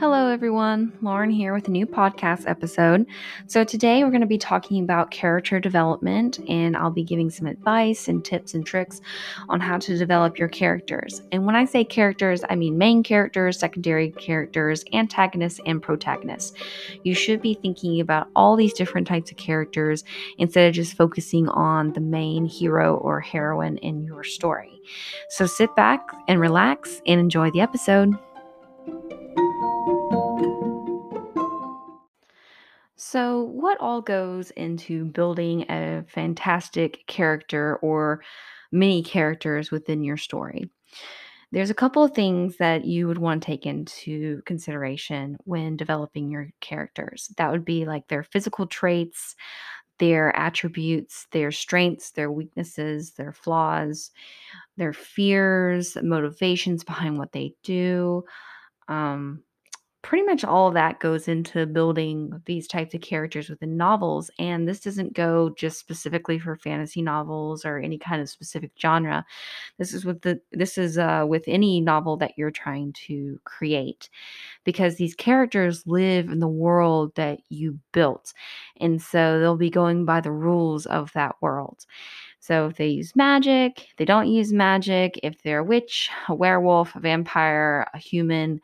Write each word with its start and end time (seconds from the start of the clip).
Hello, 0.00 0.28
everyone. 0.28 0.94
Lauren 1.02 1.28
here 1.28 1.52
with 1.52 1.68
a 1.68 1.70
new 1.70 1.84
podcast 1.84 2.48
episode. 2.48 3.04
So, 3.46 3.64
today 3.64 4.02
we're 4.02 4.08
going 4.08 4.22
to 4.22 4.26
be 4.26 4.38
talking 4.38 4.82
about 4.82 5.10
character 5.10 5.60
development, 5.60 6.38
and 6.48 6.74
I'll 6.74 6.90
be 6.90 7.04
giving 7.04 7.28
some 7.28 7.46
advice 7.46 8.08
and 8.08 8.24
tips 8.24 8.54
and 8.54 8.64
tricks 8.64 9.02
on 9.50 9.60
how 9.60 9.76
to 9.76 9.98
develop 9.98 10.38
your 10.38 10.48
characters. 10.48 11.20
And 11.32 11.44
when 11.44 11.54
I 11.54 11.66
say 11.66 11.84
characters, 11.84 12.42
I 12.48 12.54
mean 12.54 12.78
main 12.78 13.02
characters, 13.02 13.58
secondary 13.58 14.12
characters, 14.12 14.86
antagonists, 14.94 15.60
and 15.66 15.82
protagonists. 15.82 16.54
You 17.04 17.12
should 17.12 17.42
be 17.42 17.52
thinking 17.52 18.00
about 18.00 18.28
all 18.34 18.56
these 18.56 18.72
different 18.72 19.06
types 19.06 19.30
of 19.30 19.36
characters 19.36 20.02
instead 20.38 20.66
of 20.66 20.74
just 20.74 20.96
focusing 20.96 21.46
on 21.50 21.92
the 21.92 22.00
main 22.00 22.46
hero 22.46 22.96
or 22.96 23.20
heroine 23.20 23.76
in 23.76 24.02
your 24.02 24.24
story. 24.24 24.80
So, 25.28 25.44
sit 25.44 25.76
back 25.76 26.08
and 26.26 26.40
relax 26.40 27.02
and 27.06 27.20
enjoy 27.20 27.50
the 27.50 27.60
episode. 27.60 28.18
So, 33.10 33.42
what 33.42 33.76
all 33.80 34.02
goes 34.02 34.52
into 34.52 35.04
building 35.06 35.62
a 35.68 36.04
fantastic 36.06 37.04
character 37.08 37.74
or 37.82 38.22
many 38.70 39.02
characters 39.02 39.72
within 39.72 40.04
your 40.04 40.16
story? 40.16 40.70
There's 41.52 41.70
a 41.70 41.74
couple 41.74 42.04
of 42.04 42.14
things 42.14 42.58
that 42.58 42.84
you 42.84 43.08
would 43.08 43.18
want 43.18 43.42
to 43.42 43.46
take 43.46 43.66
into 43.66 44.42
consideration 44.46 45.38
when 45.44 45.76
developing 45.76 46.30
your 46.30 46.50
characters. 46.60 47.30
That 47.38 47.50
would 47.50 47.64
be 47.64 47.86
like 47.86 48.08
their 48.08 48.22
physical 48.22 48.66
traits, 48.66 49.34
their 49.98 50.36
attributes, 50.36 51.26
their 51.32 51.52
strengths, 51.52 52.12
their 52.12 52.32
weaknesses, 52.32 53.12
their 53.12 53.32
flaws, 53.32 54.12
their 54.76 54.92
fears, 54.92 55.96
motivations 56.02 56.84
behind 56.84 57.18
what 57.18 57.32
they 57.32 57.54
do. 57.64 58.24
Um, 58.88 59.42
pretty 60.10 60.24
much 60.26 60.44
all 60.44 60.66
of 60.66 60.74
that 60.74 60.98
goes 60.98 61.28
into 61.28 61.64
building 61.66 62.42
these 62.44 62.66
types 62.66 62.94
of 62.94 63.00
characters 63.00 63.48
within 63.48 63.76
novels 63.76 64.28
and 64.40 64.66
this 64.66 64.80
doesn't 64.80 65.12
go 65.12 65.50
just 65.50 65.78
specifically 65.78 66.36
for 66.36 66.56
fantasy 66.56 67.00
novels 67.00 67.64
or 67.64 67.78
any 67.78 67.96
kind 67.96 68.20
of 68.20 68.28
specific 68.28 68.72
genre. 68.76 69.24
This 69.78 69.94
is 69.94 70.04
with 70.04 70.20
the 70.22 70.40
this 70.50 70.78
is 70.78 70.98
uh, 70.98 71.26
with 71.28 71.44
any 71.46 71.80
novel 71.80 72.16
that 72.16 72.32
you're 72.36 72.50
trying 72.50 72.92
to 73.06 73.38
create 73.44 74.10
because 74.64 74.96
these 74.96 75.14
characters 75.14 75.86
live 75.86 76.28
in 76.28 76.40
the 76.40 76.48
world 76.48 77.14
that 77.14 77.38
you 77.48 77.78
built 77.92 78.32
and 78.78 79.00
so 79.00 79.38
they'll 79.38 79.56
be 79.56 79.70
going 79.70 80.04
by 80.04 80.20
the 80.20 80.32
rules 80.32 80.86
of 80.86 81.12
that 81.12 81.36
world. 81.40 81.86
So 82.40 82.66
if 82.66 82.78
they 82.78 82.88
use 82.88 83.14
magic 83.14 83.86
they 83.96 84.06
don't 84.06 84.26
use 84.26 84.52
magic. 84.52 85.20
If 85.22 85.40
they're 85.44 85.60
a 85.60 85.64
witch 85.64 86.10
a 86.28 86.34
werewolf 86.34 86.96
a 86.96 86.98
vampire 86.98 87.86
a 87.94 87.98
human 87.98 88.60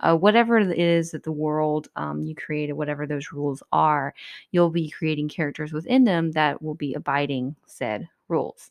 uh, 0.00 0.16
whatever 0.16 0.58
it 0.58 0.78
is 0.78 1.10
that 1.10 1.22
the 1.22 1.32
world 1.32 1.88
um, 1.96 2.22
you 2.22 2.34
created, 2.34 2.74
whatever 2.74 3.06
those 3.06 3.32
rules 3.32 3.62
are, 3.72 4.14
you'll 4.50 4.70
be 4.70 4.90
creating 4.90 5.28
characters 5.28 5.72
within 5.72 6.04
them 6.04 6.32
that 6.32 6.60
will 6.62 6.74
be 6.74 6.94
abiding 6.94 7.54
said 7.66 8.08
rules. 8.28 8.70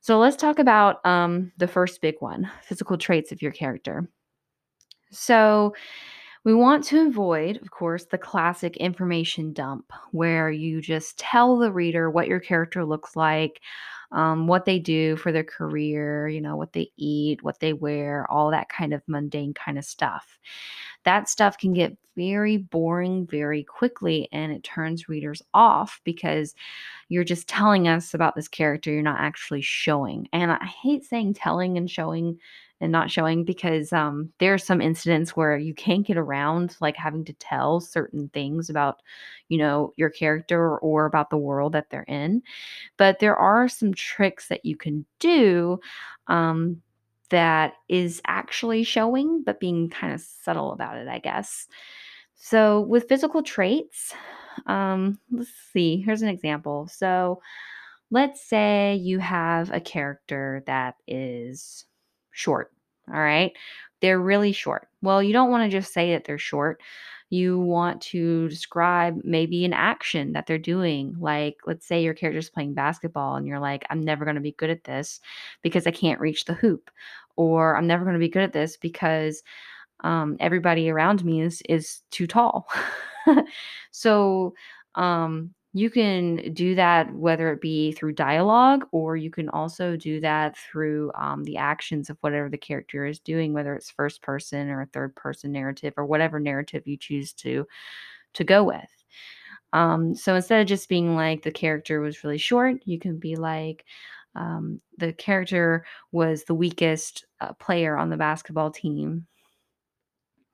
So 0.00 0.18
let's 0.18 0.36
talk 0.36 0.58
about 0.58 1.04
um, 1.06 1.52
the 1.58 1.68
first 1.68 2.00
big 2.00 2.16
one 2.20 2.50
physical 2.62 2.98
traits 2.98 3.32
of 3.32 3.40
your 3.40 3.52
character. 3.52 4.08
So, 5.10 5.74
we 6.44 6.54
want 6.54 6.82
to 6.84 7.06
avoid, 7.06 7.58
of 7.58 7.70
course, 7.70 8.04
the 8.06 8.18
classic 8.18 8.76
information 8.78 9.52
dump 9.52 9.92
where 10.10 10.50
you 10.50 10.80
just 10.80 11.16
tell 11.18 11.56
the 11.56 11.70
reader 11.72 12.10
what 12.10 12.26
your 12.26 12.40
character 12.40 12.84
looks 12.84 13.14
like, 13.14 13.60
um, 14.10 14.48
what 14.48 14.64
they 14.64 14.78
do 14.78 15.16
for 15.16 15.30
their 15.30 15.44
career, 15.44 16.28
you 16.28 16.40
know, 16.40 16.56
what 16.56 16.72
they 16.72 16.90
eat, 16.96 17.42
what 17.42 17.60
they 17.60 17.72
wear, 17.72 18.26
all 18.30 18.50
that 18.50 18.68
kind 18.68 18.92
of 18.92 19.02
mundane 19.06 19.54
kind 19.54 19.78
of 19.78 19.84
stuff. 19.84 20.38
That 21.04 21.28
stuff 21.28 21.58
can 21.58 21.72
get 21.72 21.96
very 22.16 22.56
boring 22.56 23.26
very 23.26 23.64
quickly 23.64 24.28
and 24.32 24.52
it 24.52 24.62
turns 24.64 25.08
readers 25.08 25.42
off 25.54 26.00
because 26.04 26.54
you're 27.08 27.24
just 27.24 27.48
telling 27.48 27.88
us 27.88 28.14
about 28.14 28.34
this 28.34 28.48
character, 28.48 28.90
you're 28.90 29.02
not 29.02 29.20
actually 29.20 29.62
showing. 29.62 30.28
And 30.32 30.50
I 30.50 30.64
hate 30.64 31.04
saying 31.04 31.34
telling 31.34 31.78
and 31.78 31.90
showing 31.90 32.38
and 32.82 32.90
not 32.90 33.10
showing 33.10 33.44
because 33.44 33.92
um, 33.92 34.30
there 34.40 34.52
are 34.52 34.58
some 34.58 34.80
incidents 34.80 35.36
where 35.36 35.56
you 35.56 35.72
can't 35.72 36.06
get 36.06 36.16
around 36.16 36.76
like 36.80 36.96
having 36.96 37.24
to 37.24 37.32
tell 37.34 37.80
certain 37.80 38.28
things 38.34 38.68
about 38.68 39.00
you 39.48 39.56
know 39.56 39.92
your 39.96 40.10
character 40.10 40.76
or 40.78 41.06
about 41.06 41.30
the 41.30 41.36
world 41.36 41.72
that 41.72 41.88
they're 41.88 42.02
in 42.02 42.42
but 42.96 43.20
there 43.20 43.36
are 43.36 43.68
some 43.68 43.94
tricks 43.94 44.48
that 44.48 44.64
you 44.64 44.76
can 44.76 45.06
do 45.20 45.78
um, 46.26 46.82
that 47.30 47.74
is 47.88 48.20
actually 48.26 48.82
showing 48.82 49.42
but 49.44 49.60
being 49.60 49.88
kind 49.88 50.12
of 50.12 50.20
subtle 50.20 50.72
about 50.72 50.96
it 50.98 51.08
i 51.08 51.18
guess. 51.18 51.68
So 52.34 52.80
with 52.80 53.08
physical 53.08 53.42
traits 53.42 54.12
um, 54.66 55.18
let's 55.30 55.50
see 55.72 56.02
here's 56.02 56.22
an 56.22 56.28
example. 56.28 56.88
So 56.88 57.40
let's 58.10 58.42
say 58.44 58.96
you 58.96 59.20
have 59.20 59.70
a 59.72 59.80
character 59.80 60.62
that 60.66 60.96
is 61.06 61.86
short. 62.32 62.72
All 63.08 63.20
right. 63.20 63.52
They're 64.00 64.20
really 64.20 64.52
short. 64.52 64.88
Well, 65.00 65.22
you 65.22 65.32
don't 65.32 65.50
want 65.50 65.70
to 65.70 65.76
just 65.76 65.92
say 65.92 66.12
that 66.12 66.24
they're 66.24 66.38
short. 66.38 66.80
You 67.30 67.58
want 67.58 68.02
to 68.02 68.48
describe 68.48 69.20
maybe 69.24 69.64
an 69.64 69.72
action 69.72 70.32
that 70.32 70.46
they're 70.46 70.58
doing. 70.58 71.16
Like, 71.18 71.56
let's 71.66 71.86
say 71.86 72.02
your 72.02 72.14
character's 72.14 72.50
playing 72.50 72.74
basketball 72.74 73.36
and 73.36 73.46
you're 73.46 73.60
like, 73.60 73.86
I'm 73.90 74.02
never 74.02 74.24
going 74.24 74.34
to 74.34 74.42
be 74.42 74.52
good 74.52 74.70
at 74.70 74.84
this 74.84 75.20
because 75.62 75.86
I 75.86 75.92
can't 75.92 76.20
reach 76.20 76.44
the 76.44 76.54
hoop. 76.54 76.90
Or 77.36 77.76
I'm 77.76 77.86
never 77.86 78.04
going 78.04 78.14
to 78.14 78.20
be 78.20 78.28
good 78.28 78.42
at 78.42 78.52
this 78.52 78.76
because 78.76 79.42
um, 80.00 80.36
everybody 80.40 80.90
around 80.90 81.24
me 81.24 81.40
is 81.40 81.62
is 81.68 82.02
too 82.10 82.26
tall. 82.26 82.68
so 83.92 84.54
um, 84.94 85.54
you 85.74 85.88
can 85.88 86.52
do 86.52 86.74
that 86.74 87.12
whether 87.14 87.50
it 87.50 87.60
be 87.60 87.92
through 87.92 88.12
dialogue 88.12 88.86
or 88.92 89.16
you 89.16 89.30
can 89.30 89.48
also 89.48 89.96
do 89.96 90.20
that 90.20 90.56
through 90.56 91.10
um, 91.14 91.44
the 91.44 91.56
actions 91.56 92.10
of 92.10 92.18
whatever 92.20 92.50
the 92.50 92.58
character 92.58 93.06
is 93.06 93.18
doing, 93.18 93.54
whether 93.54 93.74
it's 93.74 93.90
first 93.90 94.20
person 94.20 94.68
or 94.68 94.82
a 94.82 94.86
third 94.86 95.14
person 95.16 95.50
narrative 95.50 95.94
or 95.96 96.04
whatever 96.04 96.38
narrative 96.38 96.86
you 96.86 96.96
choose 96.96 97.32
to 97.32 97.66
to 98.34 98.44
go 98.44 98.64
with. 98.64 99.04
Um, 99.72 100.14
so 100.14 100.34
instead 100.34 100.60
of 100.60 100.66
just 100.66 100.88
being 100.88 101.16
like 101.16 101.42
the 101.42 101.50
character 101.50 102.00
was 102.00 102.22
really 102.24 102.38
short, 102.38 102.76
you 102.84 102.98
can 102.98 103.18
be 103.18 103.36
like 103.36 103.84
um, 104.34 104.80
the 104.98 105.12
character 105.14 105.86
was 106.12 106.44
the 106.44 106.54
weakest 106.54 107.24
uh, 107.40 107.54
player 107.54 107.96
on 107.96 108.10
the 108.10 108.16
basketball 108.16 108.70
team. 108.70 109.26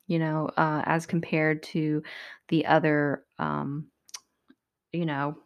You 0.06 0.18
know, 0.20 0.48
uh, 0.56 0.82
as 0.86 1.04
compared 1.06 1.62
to 1.64 2.02
the 2.48 2.64
other 2.66 3.24
um, 3.38 3.88
you 4.92 5.06
know, 5.06 5.36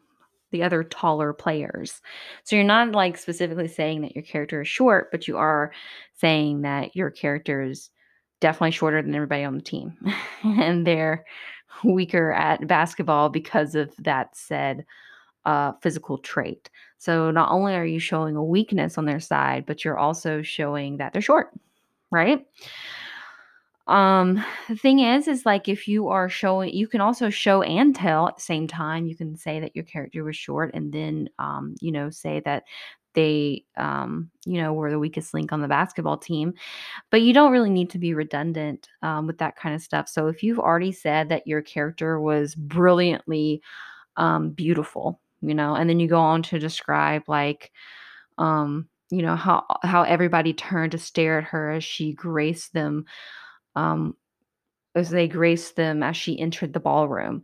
the 0.51 0.63
other 0.63 0.85
taller 0.85 1.33
players. 1.33 2.01
So 2.45 2.57
you're 2.57 2.65
not 2.65 2.93
like 2.93 3.17
specifically 3.17 3.69
saying 3.69 4.03
that 4.03 4.15
your 4.15 4.23
character 4.23 4.61
is 4.61 4.69
short, 4.69 5.11
but 5.11 5.27
you 5.27 5.37
are 5.39 5.73
saying 6.15 6.63
that 6.63 6.95
your 6.95 7.11
character 7.11 7.63
is 7.63 7.91
definitely 8.41 8.73
shorter 8.73 9.01
than 9.01 9.15
everybody 9.15 9.45
on 9.45 9.55
the 9.55 9.63
team 9.63 9.97
and 10.43 10.87
they're 10.87 11.25
weaker 11.85 12.33
at 12.33 12.67
basketball 12.67 13.29
because 13.29 13.75
of 13.75 13.93
that 13.99 14.37
said 14.37 14.85
uh, 15.45 15.73
physical 15.81 16.19
trait. 16.19 16.71
So 16.99 17.31
not 17.31 17.51
only 17.51 17.75
are 17.75 17.85
you 17.85 17.99
showing 17.99 18.37
a 18.37 18.45
weakness 18.45 18.99
on 18.99 19.07
their 19.07 19.21
side, 19.21 19.65
but 19.67 19.85
you're 19.85 19.99
also 19.99 20.43
showing 20.43 20.99
that 20.99 21.13
they're 21.13 21.23
short, 21.23 21.51
right? 22.11 22.47
Um, 23.87 24.45
the 24.69 24.77
thing 24.77 25.01
is, 25.01 25.27
is 25.27 25.45
like 25.45 25.69
if 25.69 25.89
you 25.89 26.09
are 26.09 26.29
showing, 26.29 26.73
you 26.73 26.87
can 26.87 27.01
also 27.01 27.31
show 27.31 27.63
and 27.63 27.95
tell 27.95 28.29
at 28.29 28.37
the 28.37 28.43
same 28.43 28.67
time. 28.67 29.07
You 29.07 29.17
can 29.17 29.37
say 29.37 29.61
that 29.61 29.75
your 29.75 29.85
character 29.85 30.23
was 30.25 30.37
short, 30.37 30.71
and 30.75 30.93
then, 30.93 31.29
um, 31.39 31.75
you 31.81 31.91
know, 31.93 32.11
say 32.11 32.41
that 32.45 32.65
they, 33.15 33.65
um, 33.77 34.31
you 34.47 34.63
know, 34.63 34.73
were 34.73 34.91
the 34.91 34.99
weakest 34.99 35.35
link 35.35 35.53
on 35.53 35.61
the 35.61 35.69
basketball 35.69 36.17
team. 36.17 36.55
But 37.11 37.23
you 37.23 37.35
don't 37.35 37.53
really 37.53 37.71
need 37.71 37.91
to 37.91 37.99
be 37.99 38.15
redundant 38.15 38.89
um, 39.03 39.27
with 39.27 39.39
that 39.39 39.57
kind 39.57 39.75
of 39.75 39.83
stuff. 39.83 40.09
So 40.09 40.29
if 40.29 40.43
you've 40.43 40.61
already 40.61 40.93
said 40.93 41.29
that 41.29 41.47
your 41.47 41.61
character 41.63 42.21
was 42.21 42.55
brilliantly 42.55 43.63
um, 44.17 44.51
beautiful, 44.51 45.21
you 45.41 45.55
know, 45.55 45.75
and 45.75 45.91
then 45.91 46.01
you 46.01 46.09
go 46.09 46.21
on 46.21 46.43
to 46.45 46.59
describe 46.59 47.25
like, 47.29 47.73
um, 48.39 48.89
you 49.11 49.23
know, 49.23 49.37
how 49.37 49.67
how 49.83 50.05
everybody 50.05 50.55
turned 50.55 50.93
to 50.93 50.99
stare 50.99 51.39
at 51.39 51.45
her 51.45 51.71
as 51.73 51.85
she 51.85 52.13
graced 52.13 52.73
them 52.73 53.05
um, 53.77 54.17
as 54.95 55.11
they 55.11 55.29
graced 55.29 55.77
them 55.77 56.03
as 56.03 56.17
she 56.17 56.39
entered 56.39 56.73
the 56.73 56.81
ballroom. 56.81 57.43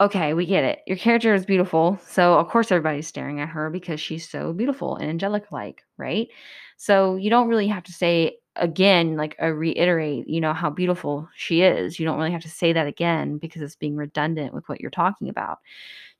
Okay, 0.00 0.34
we 0.34 0.44
get 0.44 0.64
it. 0.64 0.80
Your 0.86 0.98
character 0.98 1.34
is 1.34 1.46
beautiful. 1.46 1.98
So, 2.06 2.34
of 2.34 2.48
course, 2.48 2.70
everybody's 2.70 3.06
staring 3.06 3.40
at 3.40 3.48
her 3.48 3.70
because 3.70 4.00
she's 4.00 4.28
so 4.28 4.52
beautiful 4.52 4.96
and 4.96 5.08
angelic 5.08 5.50
like, 5.50 5.82
right? 5.96 6.28
So, 6.76 7.16
you 7.16 7.30
don't 7.30 7.48
really 7.48 7.68
have 7.68 7.84
to 7.84 7.92
say 7.92 8.36
again, 8.56 9.16
like 9.16 9.36
uh, 9.42 9.48
reiterate, 9.48 10.28
you 10.28 10.40
know, 10.40 10.52
how 10.52 10.70
beautiful 10.70 11.28
she 11.34 11.62
is. 11.62 11.98
You 11.98 12.06
don't 12.06 12.18
really 12.18 12.32
have 12.32 12.42
to 12.42 12.50
say 12.50 12.72
that 12.72 12.86
again 12.86 13.38
because 13.38 13.62
it's 13.62 13.76
being 13.76 13.96
redundant 13.96 14.54
with 14.54 14.68
what 14.68 14.80
you're 14.80 14.90
talking 14.90 15.28
about. 15.28 15.58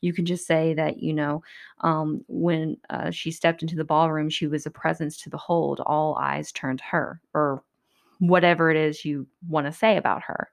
You 0.00 0.12
can 0.12 0.26
just 0.26 0.46
say 0.46 0.75
that, 0.75 1.02
you 1.02 1.12
know, 1.12 1.43
um, 1.81 2.23
when 2.28 2.76
uh, 2.90 3.11
she 3.11 3.31
stepped 3.31 3.62
into 3.62 3.76
the 3.76 3.84
ballroom, 3.84 4.28
she 4.28 4.46
was 4.46 4.67
a 4.67 4.70
presence 4.70 5.17
to 5.23 5.31
behold. 5.31 5.81
All 5.84 6.17
eyes 6.17 6.52
turned 6.52 6.81
her, 6.82 7.20
or 7.34 7.62
whatever 8.18 8.70
it 8.70 8.76
is 8.76 9.04
you 9.04 9.26
want 9.48 9.66
to 9.66 9.72
say 9.72 9.96
about 9.96 10.22
her. 10.22 10.50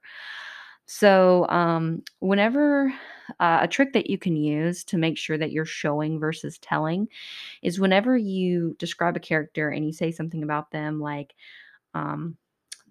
So, 0.86 1.48
um, 1.48 2.04
whenever 2.20 2.94
uh, 3.40 3.60
a 3.62 3.68
trick 3.68 3.94
that 3.94 4.10
you 4.10 4.18
can 4.18 4.36
use 4.36 4.84
to 4.86 4.98
make 4.98 5.18
sure 5.18 5.38
that 5.38 5.52
you're 5.52 5.66
showing 5.66 6.20
versus 6.20 6.58
telling 6.58 7.08
is 7.62 7.80
whenever 7.80 8.18
you 8.18 8.76
describe 8.80 9.16
a 9.16 9.22
character 9.22 9.70
and 9.70 9.86
you 9.86 9.94
say 9.94 10.12
something 10.12 10.44
about 10.44 10.72
them 10.72 11.00
like 11.00 11.34
um, 11.94 12.38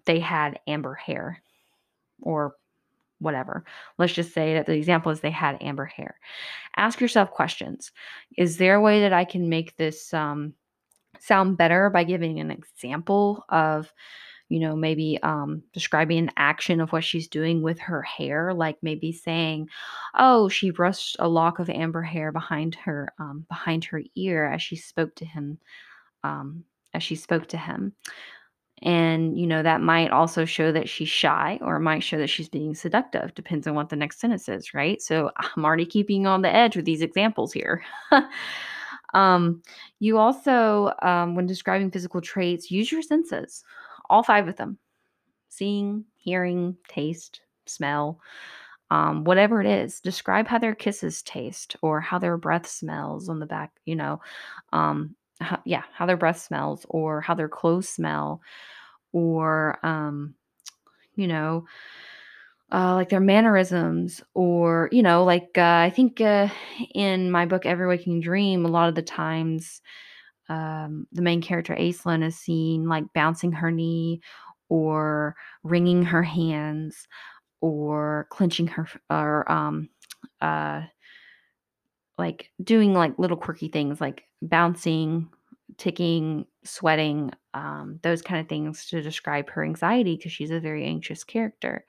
they 0.05 0.19
had 0.19 0.59
amber 0.67 0.95
hair 0.95 1.41
or 2.21 2.55
whatever. 3.19 3.63
Let's 3.97 4.13
just 4.13 4.33
say 4.33 4.53
that 4.55 4.65
the 4.65 4.73
example 4.73 5.11
is 5.11 5.19
they 5.19 5.31
had 5.31 5.61
amber 5.61 5.85
hair. 5.85 6.19
Ask 6.75 6.99
yourself 6.99 7.31
questions. 7.31 7.91
Is 8.37 8.57
there 8.57 8.75
a 8.75 8.81
way 8.81 9.01
that 9.01 9.13
I 9.13 9.23
can 9.23 9.49
make 9.49 9.77
this 9.77 10.13
um, 10.13 10.53
sound 11.19 11.57
better 11.57 11.89
by 11.89 12.03
giving 12.03 12.39
an 12.39 12.51
example 12.51 13.45
of 13.49 13.93
you 14.49 14.59
know, 14.59 14.75
maybe 14.75 15.19
um, 15.23 15.63
describing 15.73 16.19
an 16.19 16.31
action 16.37 16.79
of 16.81 16.91
what 16.91 17.03
she's 17.03 17.27
doing 17.27 17.61
with 17.61 17.79
her 17.79 18.01
hair, 18.01 18.53
like 18.53 18.77
maybe 18.81 19.11
saying, 19.11 19.69
"Oh, 20.15 20.49
she 20.49 20.69
brushed 20.69 21.15
a 21.19 21.27
lock 21.27 21.59
of 21.59 21.69
amber 21.69 22.01
hair 22.01 22.31
behind 22.31 22.75
her 22.75 23.13
um, 23.19 23.45
behind 23.49 23.85
her 23.85 24.01
ear 24.15 24.45
as 24.45 24.61
she 24.61 24.75
spoke 24.75 25.15
to 25.15 25.25
him." 25.25 25.59
Um, 26.23 26.63
as 26.93 27.03
she 27.03 27.15
spoke 27.15 27.47
to 27.47 27.57
him, 27.57 27.93
and 28.83 29.37
you 29.39 29.47
know 29.47 29.63
that 29.63 29.81
might 29.81 30.11
also 30.11 30.45
show 30.45 30.71
that 30.71 30.89
she's 30.89 31.09
shy, 31.09 31.57
or 31.61 31.77
it 31.77 31.81
might 31.81 32.03
show 32.03 32.17
that 32.17 32.29
she's 32.29 32.49
being 32.49 32.75
seductive. 32.75 33.33
Depends 33.35 33.65
on 33.67 33.75
what 33.75 33.89
the 33.89 33.95
next 33.95 34.19
sentence 34.19 34.49
is, 34.49 34.73
right? 34.73 35.01
So 35.01 35.31
I'm 35.37 35.65
already 35.65 35.85
keeping 35.85 36.27
on 36.27 36.41
the 36.41 36.53
edge 36.53 36.75
with 36.75 36.85
these 36.85 37.01
examples 37.01 37.53
here. 37.53 37.83
Um, 39.13 39.61
you 39.99 40.17
also, 40.17 40.91
um, 41.01 41.35
when 41.35 41.45
describing 41.45 41.91
physical 41.91 42.21
traits, 42.21 42.71
use 42.71 42.91
your 42.91 43.01
senses 43.01 43.63
all 44.09 44.23
five 44.23 44.47
of 44.47 44.55
them 44.57 44.77
seeing, 45.49 46.05
hearing, 46.17 46.77
taste, 46.87 47.41
smell, 47.65 48.19
um, 48.91 49.23
whatever 49.23 49.61
it 49.61 49.67
is. 49.67 49.99
Describe 50.01 50.47
how 50.47 50.59
their 50.59 50.75
kisses 50.75 51.21
taste 51.23 51.75
or 51.81 52.01
how 52.01 52.19
their 52.19 52.37
breath 52.37 52.67
smells 52.67 53.29
on 53.29 53.39
the 53.39 53.45
back, 53.45 53.71
you 53.85 53.95
know, 53.95 54.21
um, 54.73 55.15
how, 55.41 55.59
yeah, 55.65 55.83
how 55.93 56.05
their 56.05 56.17
breath 56.17 56.39
smells 56.39 56.85
or 56.89 57.21
how 57.21 57.33
their 57.33 57.49
clothes 57.49 57.89
smell 57.89 58.41
or, 59.13 59.79
um, 59.85 60.35
you 61.15 61.27
know, 61.27 61.65
uh, 62.71 62.95
like 62.95 63.09
their 63.09 63.19
mannerisms 63.19 64.21
or 64.33 64.89
you 64.91 65.03
know 65.03 65.23
like 65.23 65.51
uh, 65.57 65.81
i 65.85 65.91
think 65.93 66.19
uh, 66.21 66.47
in 66.95 67.29
my 67.29 67.45
book 67.45 67.65
every 67.65 67.87
waking 67.87 68.19
dream 68.19 68.65
a 68.65 68.69
lot 68.69 68.89
of 68.89 68.95
the 68.95 69.01
times 69.01 69.81
um, 70.49 71.07
the 71.11 71.21
main 71.21 71.41
character 71.41 71.75
Aislinn 71.75 72.23
is 72.23 72.37
seen 72.37 72.87
like 72.87 73.05
bouncing 73.13 73.51
her 73.51 73.71
knee 73.71 74.21
or 74.69 75.35
wringing 75.63 76.03
her 76.03 76.23
hands 76.23 77.07
or 77.61 78.27
clenching 78.29 78.67
her 78.67 78.87
or 79.09 79.49
um 79.51 79.89
uh 80.41 80.81
like 82.17 82.51
doing 82.63 82.93
like 82.93 83.17
little 83.17 83.37
quirky 83.37 83.67
things 83.67 83.99
like 83.99 84.23
bouncing 84.41 85.29
ticking 85.77 86.45
sweating 86.63 87.31
um, 87.53 87.99
those 88.03 88.21
kind 88.21 88.39
of 88.41 88.47
things 88.47 88.85
to 88.87 89.01
describe 89.01 89.49
her 89.49 89.63
anxiety 89.63 90.15
because 90.15 90.31
she's 90.31 90.51
a 90.51 90.59
very 90.59 90.85
anxious 90.85 91.23
character. 91.23 91.85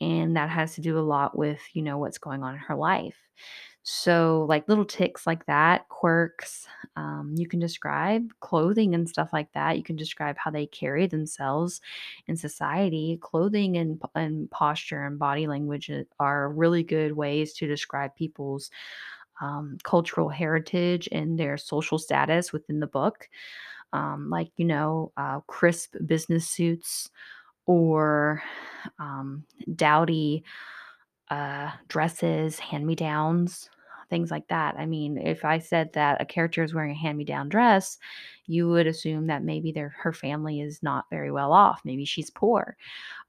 And 0.00 0.36
that 0.36 0.50
has 0.50 0.74
to 0.74 0.80
do 0.80 0.98
a 0.98 1.00
lot 1.00 1.36
with 1.36 1.60
you 1.74 1.82
know 1.82 1.98
what's 1.98 2.18
going 2.18 2.42
on 2.42 2.54
in 2.54 2.60
her 2.60 2.76
life 2.76 3.16
so, 3.84 4.46
like 4.48 4.68
little 4.68 4.84
ticks 4.84 5.26
like 5.26 5.44
that, 5.46 5.88
quirks, 5.88 6.68
um, 6.96 7.34
you 7.36 7.48
can 7.48 7.58
describe 7.58 8.32
clothing 8.38 8.94
and 8.94 9.08
stuff 9.08 9.30
like 9.32 9.52
that. 9.54 9.76
You 9.76 9.82
can 9.82 9.96
describe 9.96 10.36
how 10.38 10.52
they 10.52 10.66
carry 10.66 11.08
themselves 11.08 11.80
in 12.28 12.36
society. 12.36 13.18
Clothing 13.20 13.76
and, 13.76 14.00
and 14.14 14.48
posture 14.52 15.04
and 15.04 15.18
body 15.18 15.48
language 15.48 15.90
uh, 15.90 16.04
are 16.20 16.50
really 16.50 16.84
good 16.84 17.12
ways 17.16 17.54
to 17.54 17.66
describe 17.66 18.14
people's 18.14 18.70
um, 19.40 19.78
cultural 19.82 20.28
heritage 20.28 21.08
and 21.10 21.38
their 21.38 21.56
social 21.56 21.98
status 21.98 22.52
within 22.52 22.80
the 22.80 22.86
book. 22.86 23.28
Um, 23.92 24.30
like, 24.30 24.50
you 24.56 24.64
know, 24.64 25.12
uh, 25.16 25.40
crisp 25.48 25.96
business 26.06 26.48
suits 26.48 27.10
or 27.66 28.42
um, 28.98 29.44
dowdy 29.76 30.44
uh, 31.30 31.70
dresses, 31.88 32.58
hand 32.58 32.86
me 32.86 32.94
downs, 32.94 33.70
things 34.10 34.30
like 34.30 34.46
that. 34.48 34.74
I 34.78 34.86
mean, 34.86 35.16
if 35.18 35.44
I 35.44 35.58
said 35.58 35.92
that 35.94 36.20
a 36.20 36.26
character 36.26 36.62
is 36.62 36.74
wearing 36.74 36.90
a 36.92 36.98
hand 36.98 37.16
me 37.18 37.24
down 37.24 37.48
dress, 37.48 37.98
you 38.46 38.68
would 38.68 38.86
assume 38.86 39.26
that 39.28 39.42
maybe 39.42 39.72
their 39.72 39.94
her 40.00 40.12
family 40.12 40.60
is 40.60 40.82
not 40.82 41.06
very 41.10 41.30
well 41.32 41.52
off. 41.52 41.80
Maybe 41.84 42.04
she's 42.04 42.30
poor. 42.30 42.76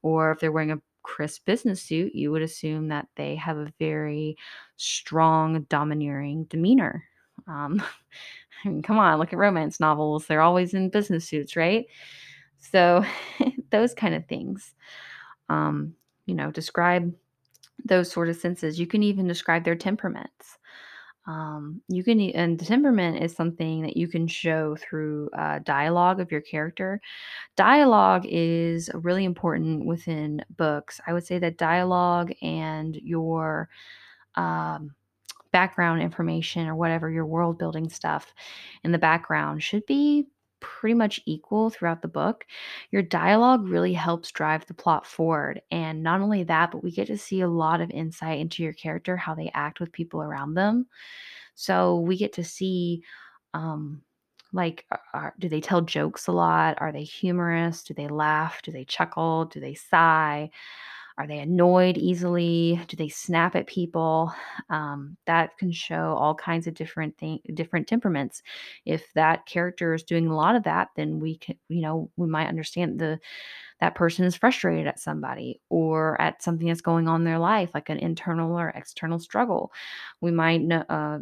Or 0.02 0.32
if 0.32 0.40
they're 0.40 0.52
wearing 0.52 0.72
a 0.72 0.82
crisp 1.04 1.46
business 1.46 1.82
suit, 1.82 2.16
you 2.16 2.32
would 2.32 2.42
assume 2.42 2.90
that 2.90 3.08
they 3.16 3.36
have 3.36 3.58
a 3.58 3.74
very 3.80 4.38
strong, 4.78 5.64
domineering 5.64 6.46
demeanor. 6.46 7.04
Um, 7.48 7.82
I 8.66 8.70
mean, 8.70 8.82
come 8.82 8.98
on, 9.00 9.20
look 9.20 9.34
at 9.34 9.40
romance 9.40 9.80
novels. 9.80 10.26
They're 10.26 10.42
always 10.42 10.74
in 10.74 10.90
business 10.90 11.26
suits, 11.26 11.56
right? 11.56 11.86
So, 12.60 13.06
those 13.72 13.94
kind 13.94 14.16
of 14.16 14.26
things. 14.28 14.74
Um, 15.50 15.96
you 16.26 16.36
know, 16.36 16.52
describe 16.52 17.14
those 17.86 18.12
sort 18.12 18.30
of 18.30 18.36
senses. 18.36 18.80
You 18.80 18.88
can 18.88 19.04
even 19.04 19.28
describe 19.28 19.64
their 19.64 19.76
temperaments. 19.76 20.58
Um, 21.26 21.82
you 21.88 22.04
can, 22.04 22.20
and 22.20 22.60
the 22.60 22.66
temperament 22.66 23.24
is 23.24 23.34
something 23.34 23.82
that 23.84 23.96
you 23.96 24.10
can 24.10 24.28
show 24.28 24.76
through 24.76 25.30
uh, 25.38 25.60
dialogue 25.60 26.20
of 26.20 26.32
your 26.32 26.42
character. 26.42 27.00
Dialogue 27.56 28.26
is 28.28 28.90
really 28.94 29.24
important 29.24 29.86
within 29.86 30.44
books. 30.58 31.00
I 31.08 31.14
would 31.14 31.26
say 31.26 31.40
that 31.40 31.58
dialogue 31.58 32.34
and 32.42 32.96
your 32.96 33.70
um, 34.36 34.94
background 35.54 36.02
information 36.02 36.68
or 36.68 36.76
whatever 36.76 37.10
your 37.10 37.26
world 37.26 37.58
building 37.58 37.88
stuff 37.90 38.34
in 38.84 38.92
the 38.92 38.98
background 38.98 39.64
should 39.64 39.86
be 39.86 40.26
pretty 40.64 40.96
much 40.96 41.22
equal 41.26 41.70
throughout 41.70 42.02
the 42.02 42.08
book. 42.08 42.46
Your 42.90 43.04
dialogue 43.04 43.68
really 43.68 43.94
helps 43.94 44.32
drive 44.32 44.66
the 44.66 44.74
plot 44.74 45.06
forward. 45.06 45.62
And 45.70 46.02
not 46.02 46.22
only 46.22 46.44
that, 46.46 46.72
but 46.72 46.84
we 46.84 46.92
get 46.92 47.08
to 47.08 47.18
see 47.18 47.42
a 47.42 47.48
lot 47.48 47.82
of 47.82 47.92
insight 47.92 48.40
into 48.40 48.64
your 48.64 48.74
character, 48.74 49.16
how 49.16 49.36
they 49.36 49.52
act 49.54 49.80
with 49.80 49.92
people 49.92 50.24
around 50.24 50.56
them. 50.56 50.88
So 51.54 52.00
we 52.00 52.18
get 52.18 52.34
to 52.34 52.44
see, 52.44 53.04
um, 53.54 54.02
like, 54.54 54.86
are, 55.14 55.36
do 55.38 55.50
they 55.50 55.62
tell 55.62 55.82
jokes 55.82 56.28
a 56.28 56.32
lot? 56.32 56.78
Are 56.80 56.92
they 56.92 57.04
humorous? 57.04 57.84
Do 57.84 57.94
they 57.94 58.08
laugh? 58.08 58.62
Do 58.64 58.72
they 58.72 58.86
chuckle? 58.86 59.46
Do 59.46 59.60
they 59.60 59.74
sigh? 59.76 60.50
Are 61.18 61.28
they 61.28 61.40
annoyed 61.40 61.98
easily? 61.98 62.80
Do 62.88 62.98
they 62.98 63.10
snap 63.10 63.56
at 63.56 63.68
people? 63.68 64.34
Um, 64.70 65.18
that 65.26 65.58
can 65.58 65.72
show 65.72 66.16
all 66.18 66.34
kinds 66.34 66.66
of 66.68 66.74
different 66.74 67.18
thing, 67.18 67.40
different 67.54 67.88
temperaments. 67.88 68.42
If 68.86 69.14
that 69.14 69.46
character 69.46 69.94
is 69.94 70.04
doing 70.04 70.28
a 70.28 70.36
lot 70.36 70.56
of 70.56 70.64
that, 70.64 70.90
then 70.96 71.20
we 71.20 71.38
can, 71.38 71.56
you 71.70 71.82
know, 71.82 72.10
we 72.18 72.28
might 72.28 72.48
understand 72.48 73.00
the 73.00 73.20
that 73.80 73.96
person 73.96 74.24
is 74.24 74.36
frustrated 74.36 74.88
at 74.88 75.00
somebody 75.00 75.60
or 75.70 76.20
at 76.22 76.42
something 76.42 76.68
that's 76.68 76.80
going 76.80 77.08
on 77.08 77.22
in 77.22 77.26
their 77.26 77.40
life, 77.40 77.72
like 77.74 77.90
an 77.90 78.00
internal 78.00 78.58
or 78.58 78.70
external 78.70 79.20
struggle. 79.20 79.74
We 80.22 80.32
might 80.32 80.62
uh, 80.72 81.20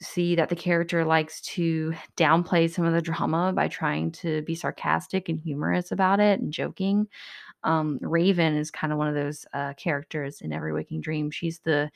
see 0.00 0.34
that 0.34 0.48
the 0.48 0.56
character 0.56 1.04
likes 1.04 1.40
to 1.40 1.94
downplay 2.16 2.70
some 2.70 2.84
of 2.84 2.92
the 2.92 3.00
drama 3.00 3.52
by 3.54 3.68
trying 3.68 4.10
to 4.12 4.42
be 4.42 4.54
sarcastic 4.54 5.28
and 5.28 5.40
humorous 5.40 5.92
about 5.92 6.20
it 6.20 6.40
and 6.40 6.52
joking 6.52 7.06
um, 7.64 7.98
Raven 8.00 8.56
is 8.56 8.70
kind 8.70 8.92
of 8.92 8.98
one 8.98 9.08
of 9.08 9.14
those 9.14 9.46
uh, 9.52 9.74
characters 9.74 10.40
in 10.40 10.52
Every 10.52 10.72
Waking 10.72 11.00
Dream. 11.00 11.30
She's 11.30 11.58
the 11.60 11.90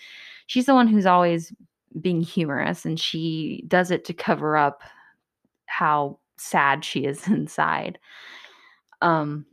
she's 0.46 0.66
the 0.66 0.74
one 0.74 0.88
who's 0.88 1.06
always 1.06 1.52
being 2.00 2.22
humorous, 2.22 2.84
and 2.84 2.98
she 2.98 3.64
does 3.68 3.90
it 3.90 4.04
to 4.06 4.14
cover 4.14 4.56
up 4.56 4.82
how 5.66 6.18
sad 6.36 6.84
she 6.84 7.04
is 7.04 7.26
inside. 7.28 7.98
Um, 9.00 9.46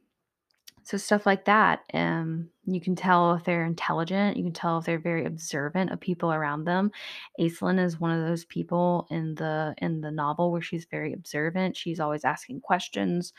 so 0.84 0.98
stuff 0.98 1.26
like 1.26 1.46
that. 1.46 1.82
Um, 1.94 2.50
you 2.66 2.82
can 2.82 2.96
tell 2.96 3.34
if 3.36 3.44
they're 3.44 3.66
intelligent. 3.66 4.36
You 4.36 4.44
can 4.44 4.54
tell 4.54 4.78
if 4.80 4.86
they're 4.86 5.00
very 5.00 5.26
observant 5.26 5.92
of 5.92 6.00
people 6.00 6.34
around 6.34 6.66
them. 6.66 6.92
Aislinn 7.40 7.84
is 7.84 8.00
one 8.00 8.12
of 8.12 8.26
those 8.28 8.46
people 8.46 9.08
in 9.10 9.36
the 9.36 9.74
in 9.78 10.02
the 10.02 10.12
novel 10.12 10.52
where 10.52 10.62
she's 10.62 10.86
very 10.86 11.14
observant. 11.14 11.78
She's 11.78 12.00
always 12.00 12.26
asking 12.26 12.62
questions 12.62 13.32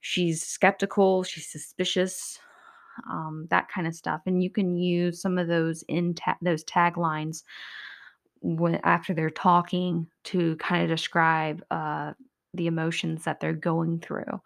she's 0.00 0.42
skeptical, 0.46 1.22
she's 1.22 1.48
suspicious, 1.50 2.38
um, 3.10 3.46
that 3.50 3.68
kind 3.68 3.86
of 3.86 3.94
stuff. 3.94 4.22
And 4.26 4.42
you 4.42 4.50
can 4.50 4.76
use 4.76 5.20
some 5.22 5.38
of 5.38 5.48
those 5.48 5.82
in 5.88 6.14
ta- 6.14 6.38
those 6.42 6.64
taglines 6.64 7.42
when 8.42 8.76
after 8.84 9.14
they're 9.14 9.30
talking 9.30 10.06
to 10.24 10.56
kind 10.56 10.82
of 10.82 10.88
describe 10.88 11.62
uh, 11.70 12.12
the 12.54 12.66
emotions 12.66 13.24
that 13.24 13.40
they're 13.40 13.52
going 13.52 14.00
through. 14.00 14.40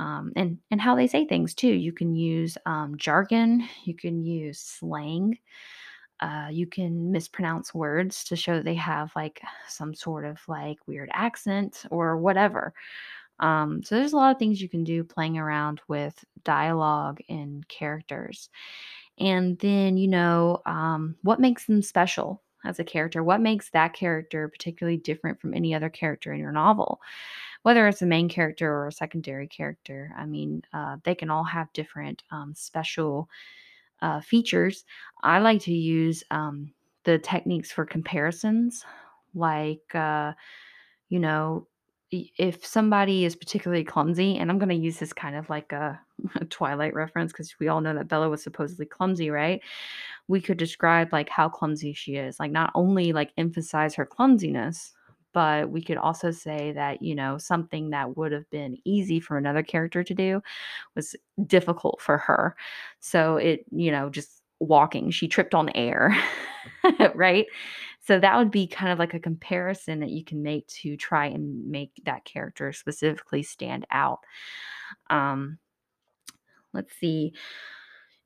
Um, 0.00 0.32
and 0.34 0.58
and 0.72 0.80
how 0.80 0.96
they 0.96 1.06
say 1.06 1.24
things 1.24 1.54
too. 1.54 1.68
You 1.72 1.92
can 1.92 2.14
use 2.16 2.58
um, 2.66 2.96
jargon. 2.96 3.68
You 3.84 3.94
can 3.94 4.24
use 4.24 4.58
slang. 4.58 5.38
Uh, 6.20 6.48
you 6.50 6.66
can 6.66 7.12
mispronounce 7.12 7.74
words 7.74 8.24
to 8.24 8.36
show 8.36 8.62
they 8.62 8.74
have 8.74 9.12
like 9.16 9.42
some 9.68 9.94
sort 9.94 10.24
of 10.24 10.40
like 10.48 10.78
weird 10.86 11.10
accent 11.12 11.84
or 11.90 12.16
whatever. 12.16 12.72
Um, 13.40 13.82
so 13.82 13.96
there's 13.96 14.12
a 14.12 14.16
lot 14.16 14.32
of 14.32 14.38
things 14.38 14.62
you 14.62 14.68
can 14.68 14.84
do 14.84 15.04
playing 15.04 15.38
around 15.38 15.80
with 15.88 16.24
dialogue 16.44 17.20
and 17.28 17.66
characters. 17.68 18.48
And 19.18 19.58
then, 19.58 19.96
you 19.96 20.08
know, 20.08 20.62
um, 20.66 21.16
what 21.22 21.40
makes 21.40 21.66
them 21.66 21.82
special 21.82 22.42
as 22.64 22.78
a 22.80 22.84
character? 22.84 23.22
What 23.22 23.40
makes 23.40 23.70
that 23.70 23.92
character 23.92 24.48
particularly 24.48 24.96
different 24.96 25.40
from 25.40 25.54
any 25.54 25.74
other 25.74 25.90
character 25.90 26.32
in 26.32 26.40
your 26.40 26.52
novel? 26.52 27.00
Whether 27.62 27.88
it's 27.88 28.02
a 28.02 28.06
main 28.06 28.28
character 28.28 28.72
or 28.72 28.88
a 28.88 28.92
secondary 28.92 29.48
character, 29.48 30.12
I 30.16 30.26
mean, 30.26 30.62
uh, 30.72 30.98
they 31.04 31.14
can 31.14 31.30
all 31.30 31.44
have 31.44 31.72
different 31.72 32.22
um, 32.30 32.54
special 32.54 33.28
uh, 34.02 34.20
features. 34.20 34.84
I 35.22 35.38
like 35.38 35.62
to 35.62 35.72
use 35.72 36.24
um, 36.30 36.72
the 37.04 37.18
techniques 37.18 37.72
for 37.72 37.84
comparisons, 37.84 38.84
like, 39.34 39.94
uh, 39.94 40.32
you 41.08 41.18
know, 41.20 41.66
if 42.38 42.64
somebody 42.64 43.24
is 43.24 43.36
particularly 43.36 43.84
clumsy, 43.84 44.36
and 44.36 44.50
I'm 44.50 44.58
going 44.58 44.68
to 44.68 44.74
use 44.74 44.98
this 44.98 45.12
kind 45.12 45.36
of 45.36 45.48
like 45.50 45.72
a, 45.72 46.00
a 46.36 46.44
Twilight 46.46 46.94
reference 46.94 47.32
because 47.32 47.54
we 47.58 47.68
all 47.68 47.80
know 47.80 47.94
that 47.94 48.08
Bella 48.08 48.28
was 48.28 48.42
supposedly 48.42 48.86
clumsy, 48.86 49.30
right? 49.30 49.60
We 50.28 50.40
could 50.40 50.56
describe 50.58 51.12
like 51.12 51.28
how 51.28 51.48
clumsy 51.48 51.92
she 51.92 52.16
is, 52.16 52.40
like 52.40 52.52
not 52.52 52.70
only 52.74 53.12
like 53.12 53.32
emphasize 53.36 53.94
her 53.94 54.06
clumsiness, 54.06 54.92
but 55.32 55.68
we 55.70 55.82
could 55.82 55.96
also 55.96 56.30
say 56.30 56.72
that, 56.72 57.02
you 57.02 57.14
know, 57.14 57.38
something 57.38 57.90
that 57.90 58.16
would 58.16 58.32
have 58.32 58.48
been 58.50 58.78
easy 58.84 59.18
for 59.20 59.36
another 59.36 59.62
character 59.64 60.04
to 60.04 60.14
do 60.14 60.40
was 60.94 61.16
difficult 61.46 62.00
for 62.00 62.18
her. 62.18 62.56
So 63.00 63.36
it, 63.36 63.64
you 63.72 63.90
know, 63.90 64.08
just 64.08 64.42
walking, 64.60 65.10
she 65.10 65.26
tripped 65.28 65.54
on 65.54 65.70
air, 65.74 66.16
right? 67.14 67.46
So 68.06 68.20
that 68.20 68.36
would 68.36 68.50
be 68.50 68.66
kind 68.66 68.92
of 68.92 68.98
like 68.98 69.14
a 69.14 69.20
comparison 69.20 70.00
that 70.00 70.10
you 70.10 70.24
can 70.24 70.42
make 70.42 70.66
to 70.68 70.96
try 70.96 71.26
and 71.26 71.66
make 71.70 71.90
that 72.04 72.24
character 72.24 72.72
specifically 72.72 73.42
stand 73.42 73.86
out. 73.90 74.20
Um, 75.08 75.58
let's 76.72 76.94
see. 76.96 77.32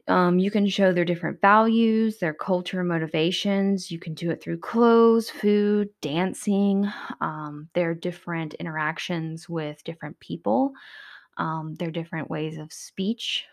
Um, 0.08 0.38
you 0.38 0.50
can 0.50 0.66
show 0.66 0.92
their 0.92 1.04
different 1.04 1.40
values, 1.40 2.18
their 2.18 2.32
culture, 2.32 2.82
motivations. 2.82 3.90
You 3.90 3.98
can 3.98 4.14
do 4.14 4.30
it 4.30 4.42
through 4.42 4.58
clothes, 4.58 5.28
food, 5.28 5.90
dancing, 6.00 6.90
um, 7.20 7.68
their 7.74 7.94
different 7.94 8.54
interactions 8.54 9.48
with 9.48 9.84
different 9.84 10.18
people, 10.18 10.72
um, 11.36 11.74
their 11.74 11.90
different 11.90 12.30
ways 12.30 12.56
of 12.56 12.72
speech 12.72 13.44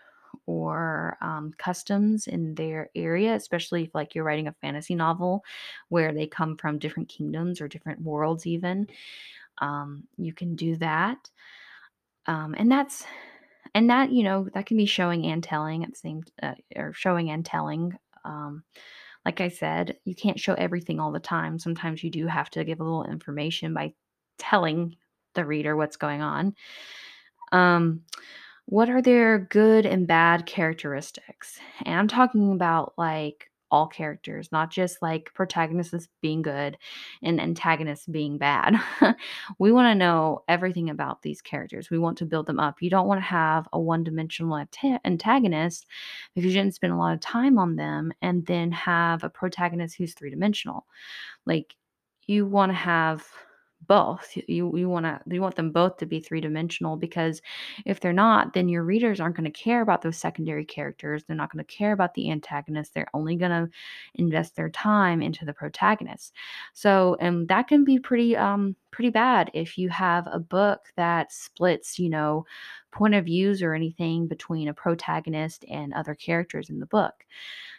or 0.46 1.18
um, 1.20 1.52
customs 1.58 2.26
in 2.26 2.54
their 2.54 2.90
area, 2.94 3.34
especially 3.34 3.84
if 3.84 3.94
like 3.94 4.14
you're 4.14 4.24
writing 4.24 4.48
a 4.48 4.54
fantasy 4.60 4.94
novel 4.94 5.44
where 5.88 6.12
they 6.12 6.26
come 6.26 6.56
from 6.56 6.78
different 6.78 7.08
kingdoms 7.08 7.60
or 7.60 7.68
different 7.68 8.00
worlds, 8.00 8.46
even. 8.46 8.86
Um, 9.58 10.04
you 10.16 10.32
can 10.32 10.54
do 10.54 10.76
that. 10.76 11.30
Um, 12.26 12.54
and 12.58 12.70
that's 12.70 13.04
and 13.76 13.90
that 13.90 14.10
you 14.10 14.22
know 14.22 14.48
that 14.54 14.66
can 14.66 14.78
be 14.78 14.86
showing 14.86 15.26
and 15.26 15.44
telling 15.44 15.84
at 15.84 15.90
the 15.90 15.96
same 15.96 16.22
uh, 16.42 16.54
or 16.74 16.92
showing 16.94 17.30
and 17.30 17.44
telling 17.44 17.96
um, 18.24 18.64
like 19.24 19.40
i 19.40 19.48
said 19.48 19.98
you 20.04 20.14
can't 20.14 20.40
show 20.40 20.54
everything 20.54 20.98
all 20.98 21.12
the 21.12 21.20
time 21.20 21.58
sometimes 21.58 22.02
you 22.02 22.10
do 22.10 22.26
have 22.26 22.50
to 22.50 22.64
give 22.64 22.80
a 22.80 22.82
little 22.82 23.04
information 23.04 23.74
by 23.74 23.92
telling 24.38 24.96
the 25.34 25.44
reader 25.44 25.76
what's 25.76 25.96
going 25.96 26.22
on 26.22 26.54
um, 27.52 28.00
what 28.66 28.90
are 28.90 29.02
their 29.02 29.38
good 29.38 29.86
and 29.86 30.06
bad 30.06 30.46
characteristics 30.46 31.58
and 31.84 31.98
i'm 31.98 32.08
talking 32.08 32.52
about 32.52 32.92
like 32.98 33.50
all 33.70 33.88
characters 33.88 34.50
not 34.52 34.70
just 34.70 35.02
like 35.02 35.32
protagonists 35.34 36.08
being 36.22 36.40
good 36.40 36.78
and 37.22 37.40
antagonists 37.40 38.06
being 38.06 38.38
bad 38.38 38.76
we 39.58 39.72
want 39.72 39.86
to 39.86 39.94
know 39.94 40.42
everything 40.48 40.90
about 40.90 41.22
these 41.22 41.40
characters. 41.40 41.90
We 41.90 41.98
want 41.98 42.18
to 42.18 42.26
build 42.26 42.46
them 42.46 42.60
up. 42.60 42.80
You 42.80 42.90
don't 42.90 43.06
want 43.06 43.18
to 43.20 43.26
have 43.26 43.68
a 43.72 43.80
one 43.80 44.04
dimensional 44.04 44.64
antagonist 45.04 45.86
because 46.34 46.46
you 46.46 46.58
didn't 46.58 46.74
spend 46.74 46.92
a 46.92 46.96
lot 46.96 47.14
of 47.14 47.20
time 47.20 47.58
on 47.58 47.76
them 47.76 48.12
and 48.22 48.46
then 48.46 48.72
have 48.72 49.24
a 49.24 49.30
protagonist 49.30 49.96
who's 49.96 50.14
three 50.14 50.30
dimensional. 50.30 50.86
Like, 51.44 51.74
you 52.26 52.46
want 52.46 52.70
to 52.70 52.76
have 52.76 53.26
both 53.86 54.36
you 54.48 54.76
you 54.76 54.88
want 54.88 55.04
to 55.04 55.20
you 55.30 55.40
want 55.40 55.54
them 55.54 55.70
both 55.70 55.96
to 55.96 56.06
be 56.06 56.20
three 56.20 56.40
dimensional 56.40 56.96
because 56.96 57.40
if 57.84 58.00
they're 58.00 58.12
not 58.12 58.52
then 58.52 58.68
your 58.68 58.82
readers 58.82 59.20
aren't 59.20 59.36
going 59.36 59.50
to 59.50 59.50
care 59.50 59.80
about 59.80 60.02
those 60.02 60.16
secondary 60.16 60.64
characters 60.64 61.24
they're 61.24 61.36
not 61.36 61.52
going 61.52 61.64
to 61.64 61.76
care 61.76 61.92
about 61.92 62.14
the 62.14 62.30
antagonist 62.30 62.94
they're 62.94 63.08
only 63.14 63.36
going 63.36 63.50
to 63.50 63.68
invest 64.14 64.56
their 64.56 64.70
time 64.70 65.22
into 65.22 65.44
the 65.44 65.52
protagonist 65.52 66.32
so 66.72 67.16
and 67.20 67.48
that 67.48 67.68
can 67.68 67.84
be 67.84 67.98
pretty 67.98 68.36
um 68.36 68.74
pretty 68.90 69.10
bad 69.10 69.50
if 69.54 69.76
you 69.76 69.88
have 69.88 70.26
a 70.32 70.38
book 70.38 70.86
that 70.96 71.32
splits 71.32 71.98
you 71.98 72.08
know 72.08 72.44
point 72.92 73.14
of 73.14 73.26
views 73.26 73.62
or 73.62 73.74
anything 73.74 74.26
between 74.26 74.68
a 74.68 74.74
protagonist 74.74 75.64
and 75.70 75.92
other 75.92 76.14
characters 76.14 76.70
in 76.70 76.80
the 76.80 76.86
book 76.86 77.14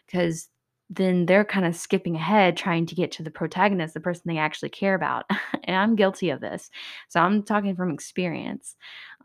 because 0.05 0.49
then 0.89 1.25
they're 1.25 1.43
kind 1.43 1.65
of 1.65 1.75
skipping 1.75 2.15
ahead 2.15 2.55
trying 2.55 2.85
to 2.85 2.95
get 2.95 3.11
to 3.11 3.23
the 3.23 3.31
protagonist, 3.31 3.93
the 3.93 3.99
person 3.99 4.23
they 4.25 4.37
actually 4.37 4.69
care 4.69 4.95
about. 4.95 5.25
and 5.65 5.75
I'm 5.75 5.95
guilty 5.95 6.29
of 6.29 6.39
this. 6.39 6.69
So 7.09 7.19
I'm 7.19 7.43
talking 7.43 7.75
from 7.75 7.91
experience 7.91 8.75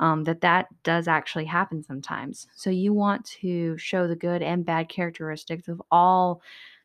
um, 0.00 0.24
that 0.24 0.40
that 0.40 0.66
does 0.82 1.06
actually 1.06 1.44
happen 1.44 1.82
sometimes. 1.82 2.48
So 2.54 2.70
you 2.70 2.92
want 2.92 3.24
to 3.40 3.78
show 3.78 4.08
the 4.08 4.16
good 4.16 4.42
and 4.42 4.64
bad 4.64 4.88
characteristics 4.88 5.68
of 5.68 5.80
all 5.90 6.42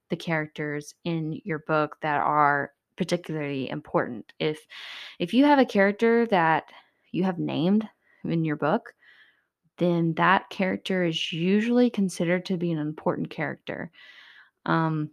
the 0.09 0.15
characters 0.15 0.93
in 1.03 1.41
your 1.43 1.59
book 1.59 1.97
that 2.01 2.21
are 2.21 2.71
particularly 2.97 3.69
important. 3.69 4.31
If 4.39 4.65
if 5.19 5.33
you 5.33 5.45
have 5.45 5.59
a 5.59 5.65
character 5.65 6.25
that 6.27 6.65
you 7.11 7.23
have 7.23 7.39
named 7.39 7.87
in 8.23 8.45
your 8.45 8.55
book, 8.55 8.93
then 9.77 10.13
that 10.15 10.49
character 10.49 11.03
is 11.03 11.31
usually 11.31 11.89
considered 11.89 12.45
to 12.45 12.57
be 12.57 12.71
an 12.71 12.79
important 12.79 13.29
character. 13.29 13.91
Um, 14.67 15.09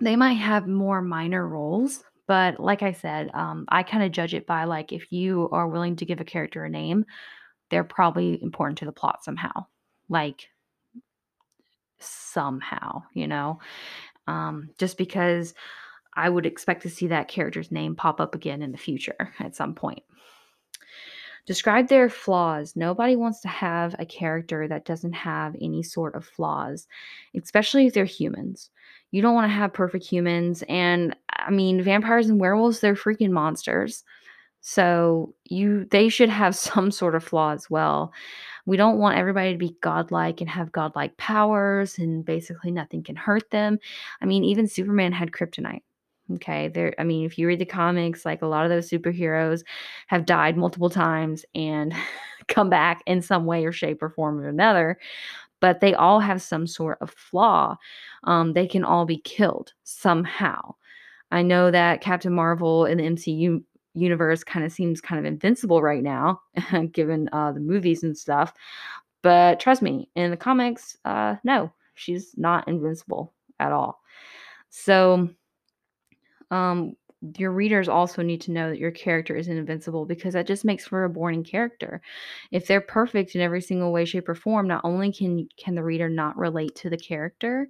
they 0.00 0.16
might 0.16 0.34
have 0.34 0.66
more 0.66 1.00
minor 1.00 1.46
roles, 1.46 2.02
but 2.26 2.60
like 2.60 2.82
I 2.82 2.92
said, 2.92 3.30
um, 3.34 3.64
I 3.68 3.82
kind 3.82 4.02
of 4.02 4.12
judge 4.12 4.34
it 4.34 4.46
by 4.46 4.64
like 4.64 4.92
if 4.92 5.10
you 5.10 5.48
are 5.52 5.68
willing 5.68 5.96
to 5.96 6.04
give 6.04 6.20
a 6.20 6.24
character 6.24 6.64
a 6.64 6.70
name, 6.70 7.06
they're 7.70 7.84
probably 7.84 8.42
important 8.42 8.78
to 8.78 8.84
the 8.84 8.92
plot 8.92 9.24
somehow. 9.24 9.66
Like 10.08 10.48
somehow, 11.98 13.02
you 13.14 13.26
know, 13.26 13.60
um, 14.26 14.70
just 14.78 14.98
because 14.98 15.54
I 16.14 16.28
would 16.28 16.46
expect 16.46 16.82
to 16.82 16.90
see 16.90 17.08
that 17.08 17.28
character's 17.28 17.70
name 17.70 17.94
pop 17.94 18.20
up 18.20 18.34
again 18.34 18.62
in 18.62 18.72
the 18.72 18.78
future 18.78 19.34
at 19.38 19.54
some 19.54 19.74
point. 19.74 20.02
Describe 21.46 21.88
their 21.88 22.08
flaws. 22.08 22.76
Nobody 22.76 23.16
wants 23.16 23.40
to 23.40 23.48
have 23.48 23.94
a 23.98 24.06
character 24.06 24.68
that 24.68 24.84
doesn't 24.84 25.12
have 25.12 25.56
any 25.60 25.82
sort 25.82 26.14
of 26.14 26.24
flaws, 26.24 26.86
especially 27.34 27.86
if 27.86 27.94
they're 27.94 28.04
humans. 28.04 28.70
You 29.10 29.22
don't 29.22 29.34
want 29.34 29.50
to 29.50 29.54
have 29.54 29.72
perfect 29.72 30.06
humans. 30.06 30.62
And 30.68 31.16
I 31.30 31.50
mean, 31.50 31.82
vampires 31.82 32.28
and 32.28 32.40
werewolves, 32.40 32.80
they're 32.80 32.94
freaking 32.94 33.30
monsters. 33.30 34.04
So 34.60 35.34
you 35.44 35.86
they 35.90 36.08
should 36.08 36.28
have 36.28 36.54
some 36.56 36.90
sort 36.90 37.14
of 37.14 37.24
flaw 37.24 37.52
as 37.52 37.68
well. 37.70 38.12
We 38.66 38.76
don't 38.76 38.98
want 38.98 39.18
everybody 39.18 39.52
to 39.52 39.58
be 39.58 39.76
godlike 39.80 40.40
and 40.40 40.50
have 40.50 40.70
godlike 40.70 41.16
powers 41.16 41.98
and 41.98 42.24
basically 42.24 42.70
nothing 42.70 43.02
can 43.02 43.16
hurt 43.16 43.50
them. 43.50 43.78
I 44.20 44.26
mean, 44.26 44.44
even 44.44 44.68
Superman 44.68 45.12
had 45.12 45.32
kryptonite. 45.32 45.82
Okay, 46.34 46.68
there 46.68 46.94
I 46.98 47.04
mean, 47.04 47.24
if 47.26 47.38
you 47.38 47.46
read 47.48 47.58
the 47.58 47.64
comics, 47.64 48.24
like 48.24 48.42
a 48.42 48.46
lot 48.46 48.64
of 48.64 48.70
those 48.70 48.88
superheroes 48.88 49.64
have 50.06 50.26
died 50.26 50.56
multiple 50.56 50.90
times 50.90 51.44
and 51.54 51.92
come 52.48 52.70
back 52.70 53.02
in 53.06 53.20
some 53.22 53.46
way 53.46 53.64
or 53.64 53.72
shape 53.72 54.02
or 54.02 54.10
form 54.10 54.38
or 54.38 54.48
another, 54.48 54.98
but 55.60 55.80
they 55.80 55.94
all 55.94 56.20
have 56.20 56.42
some 56.42 56.66
sort 56.66 56.98
of 57.00 57.10
flaw. 57.10 57.76
Um, 58.24 58.54
they 58.54 58.66
can 58.66 58.84
all 58.84 59.06
be 59.06 59.18
killed 59.18 59.72
somehow. 59.84 60.74
I 61.32 61.42
know 61.42 61.70
that 61.70 62.00
Captain 62.02 62.32
Marvel 62.34 62.86
in 62.86 62.98
the 62.98 63.04
MCU 63.04 63.62
universe 63.94 64.44
kind 64.44 64.64
of 64.64 64.72
seems 64.72 65.00
kind 65.00 65.18
of 65.18 65.24
invincible 65.26 65.82
right 65.82 66.02
now, 66.02 66.40
given 66.92 67.28
uh, 67.32 67.52
the 67.52 67.60
movies 67.60 68.02
and 68.04 68.16
stuff. 68.16 68.52
But 69.22 69.60
trust 69.60 69.82
me, 69.82 70.08
in 70.16 70.30
the 70.30 70.36
comics, 70.36 70.96
uh, 71.04 71.36
no, 71.44 71.72
she's 71.94 72.34
not 72.36 72.68
invincible 72.68 73.32
at 73.60 73.72
all. 73.72 74.00
So 74.70 75.30
um, 76.50 76.94
your 77.36 77.52
readers 77.52 77.86
also 77.88 78.22
need 78.22 78.40
to 78.42 78.50
know 78.50 78.70
that 78.70 78.78
your 78.78 78.90
character 78.90 79.36
isn't 79.36 79.56
invincible 79.56 80.06
because 80.06 80.32
that 80.32 80.46
just 80.46 80.64
makes 80.64 80.86
for 80.86 81.04
a 81.04 81.10
boring 81.10 81.44
character. 81.44 82.00
If 82.50 82.66
they're 82.66 82.80
perfect 82.80 83.34
in 83.34 83.42
every 83.42 83.60
single 83.60 83.92
way, 83.92 84.06
shape, 84.06 84.28
or 84.28 84.34
form, 84.34 84.66
not 84.66 84.80
only 84.84 85.12
can 85.12 85.46
can 85.58 85.74
the 85.74 85.84
reader 85.84 86.08
not 86.08 86.36
relate 86.38 86.74
to 86.76 86.88
the 86.90 86.96
character, 86.96 87.68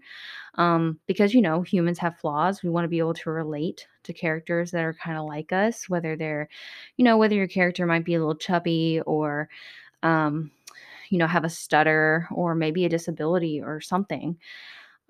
um, 0.56 0.98
because 1.06 1.34
you 1.34 1.42
know 1.42 1.62
humans 1.62 1.98
have 2.00 2.18
flaws. 2.18 2.62
We 2.62 2.70
want 2.70 2.84
to 2.84 2.88
be 2.88 2.98
able 2.98 3.14
to 3.14 3.30
relate 3.30 3.86
to 4.04 4.12
characters 4.12 4.70
that 4.72 4.84
are 4.84 4.94
kind 4.94 5.18
of 5.18 5.26
like 5.26 5.52
us, 5.52 5.88
whether 5.88 6.16
they're, 6.16 6.48
you 6.96 7.04
know, 7.04 7.18
whether 7.18 7.34
your 7.34 7.48
character 7.48 7.86
might 7.86 8.04
be 8.04 8.14
a 8.14 8.18
little 8.18 8.34
chubby 8.36 9.00
or, 9.06 9.48
um, 10.02 10.50
you 11.10 11.18
know, 11.18 11.26
have 11.26 11.44
a 11.44 11.50
stutter 11.50 12.28
or 12.32 12.54
maybe 12.54 12.84
a 12.84 12.88
disability 12.88 13.60
or 13.62 13.80
something 13.80 14.38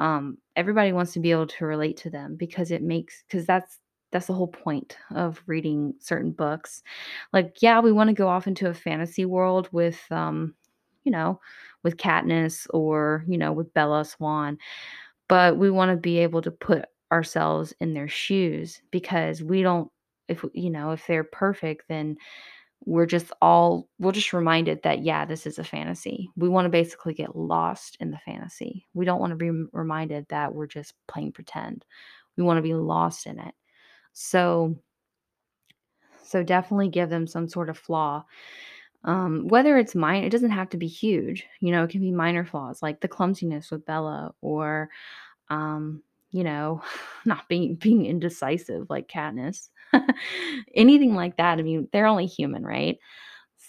um, 0.01 0.39
everybody 0.57 0.93
wants 0.93 1.13
to 1.15 1.21
be 1.21 1.31
able 1.33 1.47
to 1.49 1.67
relate 1.67 1.97
to 1.99 2.11
them 2.11 2.37
because 2.37 2.71
it 2.73 2.83
makes 2.83 3.25
because 3.29 3.47
that's 3.47 3.79
that's 4.13 4.27
the 4.27 4.35
whole 4.35 4.49
point 4.49 4.97
of 5.15 5.43
reading 5.47 5.95
certain 6.01 6.33
books. 6.33 6.83
Like, 7.33 7.59
yeah, 7.63 7.81
we 7.81 7.93
wanna 7.93 8.15
go 8.15 8.29
off 8.29 8.49
into 8.49 8.69
a 8.69 8.75
fantasy 8.75 9.25
world 9.25 9.69
with, 9.73 10.01
um, 10.11 10.55
you 11.05 11.13
know, 11.13 11.41
with 11.85 11.97
Katniss 11.99 12.67
or, 12.71 13.25
you 13.29 13.39
know, 13.39 13.53
with 13.53 13.73
Bella 13.75 14.05
Swan, 14.05 14.59
but 15.29 15.57
we 15.59 15.71
wanna 15.71 15.97
be 15.97 16.19
able 16.19 16.43
to 16.43 16.51
put 16.51 16.87
ourselves 17.13 17.75
in 17.81 17.95
their 17.95 18.09
shoes 18.09 18.83
because 18.91 19.43
we 19.43 19.63
don't 19.63 19.91
if, 20.29 20.45
you 20.55 20.71
know, 20.71 20.93
if 20.93 21.07
they're 21.09 21.25
perfect, 21.25 21.85
then 21.89 22.17
we're 22.87 23.07
just 23.07 23.33
all 23.43 23.89
we're 23.99 24.13
just 24.13 24.33
reminded 24.33 24.83
that, 24.85 25.01
yeah, 25.03 25.25
this 25.25 25.47
is 25.47 25.59
a 25.59 25.65
fantasy. 25.65 26.31
We 26.37 26.49
wanna 26.49 26.71
basically 26.71 27.15
get 27.15 27.37
lost 27.37 27.97
in 28.01 28.11
the 28.11 28.19
fantasy. 28.19 28.87
We 28.95 29.05
don't 29.05 29.21
wanna 29.21 29.37
be 29.37 29.51
reminded 29.73 30.27
that 30.29 30.55
we're 30.55 30.67
just 30.67 30.95
playing 31.09 31.33
pretend. 31.33 31.85
We 32.37 32.45
wanna 32.45 32.63
be 32.63 32.75
lost 32.75 33.27
in 33.27 33.39
it. 33.39 33.55
So 34.15 34.77
so 36.23 36.43
definitely 36.43 36.89
give 36.89 37.11
them 37.11 37.27
some 37.27 37.49
sort 37.49 37.69
of 37.69 37.79
flaw. 37.79 38.25
Um, 39.05 39.49
whether 39.49 39.79
it's 39.79 39.95
mine 39.95 40.25
it 40.25 40.31
doesn't 40.31 40.51
have 40.51 40.69
to 40.71 40.77
be 40.79 40.87
huge, 40.89 41.47
you 41.61 41.73
know, 41.73 41.85
it 41.85 41.91
can 41.91 42.03
be 42.03 42.13
minor 42.13 42.45
flaws, 42.45 42.83
like 42.83 43.01
the 43.01 43.09
clumsiness 43.09 43.71
with 43.71 43.87
Bella 43.87 44.35
or, 44.43 44.91
um, 45.51 46.03
you 46.31 46.45
know, 46.45 46.83
not 47.25 47.49
being 47.49 47.77
being 47.77 48.07
indecisive 48.07 48.89
like 48.91 49.09
Katniss. 49.09 49.69
Anything 50.75 51.15
like 51.15 51.37
that, 51.37 51.59
I 51.59 51.63
mean, 51.63 51.89
they're 51.93 52.07
only 52.07 52.27
human, 52.27 52.65
right? 52.65 52.99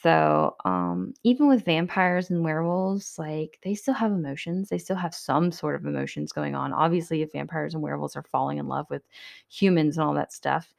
So, 0.03 0.55
um, 0.65 1.13
even 1.23 1.47
with 1.47 1.65
vampires 1.65 2.29
and 2.31 2.43
werewolves, 2.43 3.19
like, 3.19 3.59
they 3.63 3.75
still 3.75 3.93
have 3.93 4.11
emotions, 4.11 4.69
they 4.69 4.79
still 4.79 4.95
have 4.95 5.13
some 5.13 5.51
sort 5.51 5.75
of 5.75 5.85
emotions 5.85 6.31
going 6.31 6.55
on. 6.55 6.73
Obviously, 6.73 7.21
if 7.21 7.33
vampires 7.33 7.75
and 7.75 7.83
werewolves 7.83 8.15
are 8.15 8.23
falling 8.23 8.57
in 8.57 8.67
love 8.67 8.87
with 8.89 9.03
humans 9.49 9.97
and 9.97 10.05
all 10.07 10.15
that 10.15 10.33
stuff, 10.33 10.73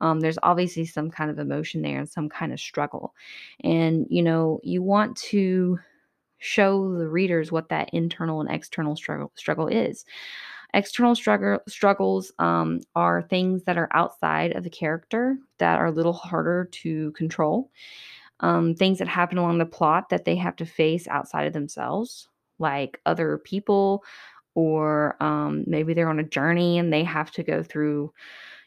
um, 0.00 0.20
there's 0.20 0.38
obviously 0.42 0.86
some 0.86 1.10
kind 1.10 1.30
of 1.30 1.38
emotion 1.38 1.82
there 1.82 1.98
and 1.98 2.08
some 2.08 2.28
kind 2.28 2.52
of 2.52 2.58
struggle. 2.60 3.14
And, 3.62 4.06
you 4.10 4.22
know, 4.22 4.60
you 4.64 4.82
want 4.82 5.16
to 5.18 5.78
show 6.38 6.96
the 6.98 7.08
readers 7.08 7.52
what 7.52 7.68
that 7.70 7.90
internal 7.92 8.40
and 8.40 8.50
external 8.50 8.96
struggle 8.96 9.32
struggle 9.36 9.68
is. 9.68 10.04
External 10.74 11.14
struggle 11.14 11.60
struggles 11.68 12.32
um, 12.40 12.80
are 12.96 13.22
things 13.22 13.64
that 13.64 13.78
are 13.78 13.88
outside 13.92 14.52
of 14.56 14.64
the 14.64 14.70
character 14.70 15.38
that 15.58 15.78
are 15.78 15.86
a 15.86 15.92
little 15.92 16.12
harder 16.12 16.68
to 16.72 17.12
control. 17.12 17.70
Um, 18.40 18.74
things 18.74 18.98
that 18.98 19.08
happen 19.08 19.38
along 19.38 19.58
the 19.58 19.66
plot 19.66 20.10
that 20.10 20.24
they 20.24 20.36
have 20.36 20.56
to 20.56 20.66
face 20.66 21.08
outside 21.08 21.46
of 21.46 21.52
themselves, 21.52 22.28
like 22.58 23.00
other 23.06 23.38
people, 23.38 24.04
or 24.54 25.16
um, 25.22 25.64
maybe 25.66 25.94
they're 25.94 26.10
on 26.10 26.20
a 26.20 26.24
journey 26.24 26.78
and 26.78 26.92
they 26.92 27.04
have 27.04 27.30
to 27.32 27.42
go 27.44 27.62
through, 27.62 28.12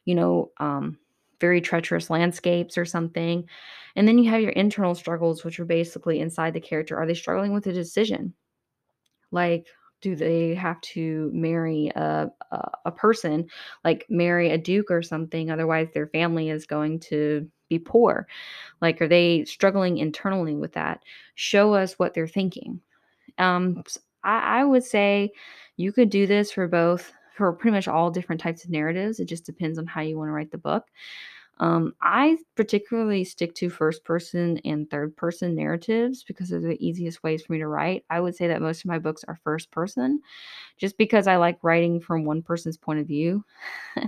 you 0.06 0.16
know, 0.16 0.52
um, 0.60 0.98
very 1.42 1.62
treacherous 1.62 2.10
landscapes 2.10 2.78
or 2.78 2.86
something. 2.86 3.46
And 3.96 4.08
then 4.08 4.18
you 4.20 4.30
have 4.32 4.42
your 4.42 4.52
internal 4.52 4.96
struggles, 4.96 5.44
which 5.46 5.60
are 5.60 5.66
basically 5.66 6.20
inside 6.20 6.54
the 6.54 6.62
character. 6.62 6.98
Are 6.98 7.08
they 7.08 7.14
struggling 7.16 7.54
with 7.54 7.68
a 7.68 7.74
decision? 7.74 8.34
Like, 9.32 9.68
do 10.02 10.16
they 10.16 10.54
have 10.56 10.80
to 10.82 11.30
marry 11.34 11.92
a 11.96 12.30
a, 12.52 12.72
a 12.86 12.92
person, 12.92 13.48
like 13.84 14.06
marry 14.10 14.52
a 14.52 14.58
duke 14.58 14.92
or 14.92 15.02
something? 15.02 15.50
Otherwise, 15.50 15.88
their 15.94 16.08
family 16.08 16.50
is 16.50 16.66
going 16.66 17.00
to 17.00 17.48
be 17.70 17.80
poor. 17.80 18.28
Like, 18.82 19.02
are 19.02 19.08
they 19.08 19.46
struggling 19.46 19.98
internally 19.98 20.56
with 20.56 20.74
that? 20.74 21.04
Show 21.36 21.74
us 21.74 21.94
what 21.94 22.14
they're 22.14 22.28
thinking. 22.28 22.80
Um, 23.38 23.84
I, 24.24 24.60
I 24.60 24.64
would 24.64 24.84
say 24.84 25.32
you 25.76 25.92
could 25.92 26.10
do 26.10 26.28
this 26.28 26.52
for 26.52 26.68
both, 26.68 27.12
for 27.36 27.54
pretty 27.54 27.76
much 27.76 27.88
all 27.88 28.10
different 28.10 28.42
types 28.42 28.64
of 28.64 28.70
narratives. 28.70 29.20
It 29.20 29.26
just 29.26 29.46
depends 29.46 29.78
on 29.78 29.86
how 29.86 30.02
you 30.02 30.18
want 30.18 30.30
to 30.30 30.34
write 30.34 30.52
the 30.52 30.58
book. 30.58 30.86
Um, 31.60 31.94
I 32.02 32.38
particularly 32.56 33.24
stick 33.24 33.56
to 33.56 33.70
first 33.70 34.04
person 34.04 34.60
and 34.66 34.90
third 34.90 35.16
person 35.16 35.56
narratives 35.56 36.24
because 36.24 36.50
they're 36.50 36.60
the 36.60 36.86
easiest 36.86 37.24
ways 37.24 37.44
for 37.44 37.54
me 37.54 37.60
to 37.60 37.68
write. 37.68 38.06
I 38.10 38.20
would 38.20 38.36
say 38.36 38.48
that 38.48 38.62
most 38.62 38.82
of 38.82 38.86
my 38.86 39.00
books 39.00 39.24
are 39.28 39.36
first 39.44 39.72
person 39.72 40.22
just 40.78 40.98
because 40.98 41.28
I 41.28 41.38
like 41.38 41.58
writing 41.64 42.00
from 42.00 42.26
one 42.26 42.42
person's 42.42 42.78
point 42.78 43.00
of 43.00 43.08
view. 43.08 43.44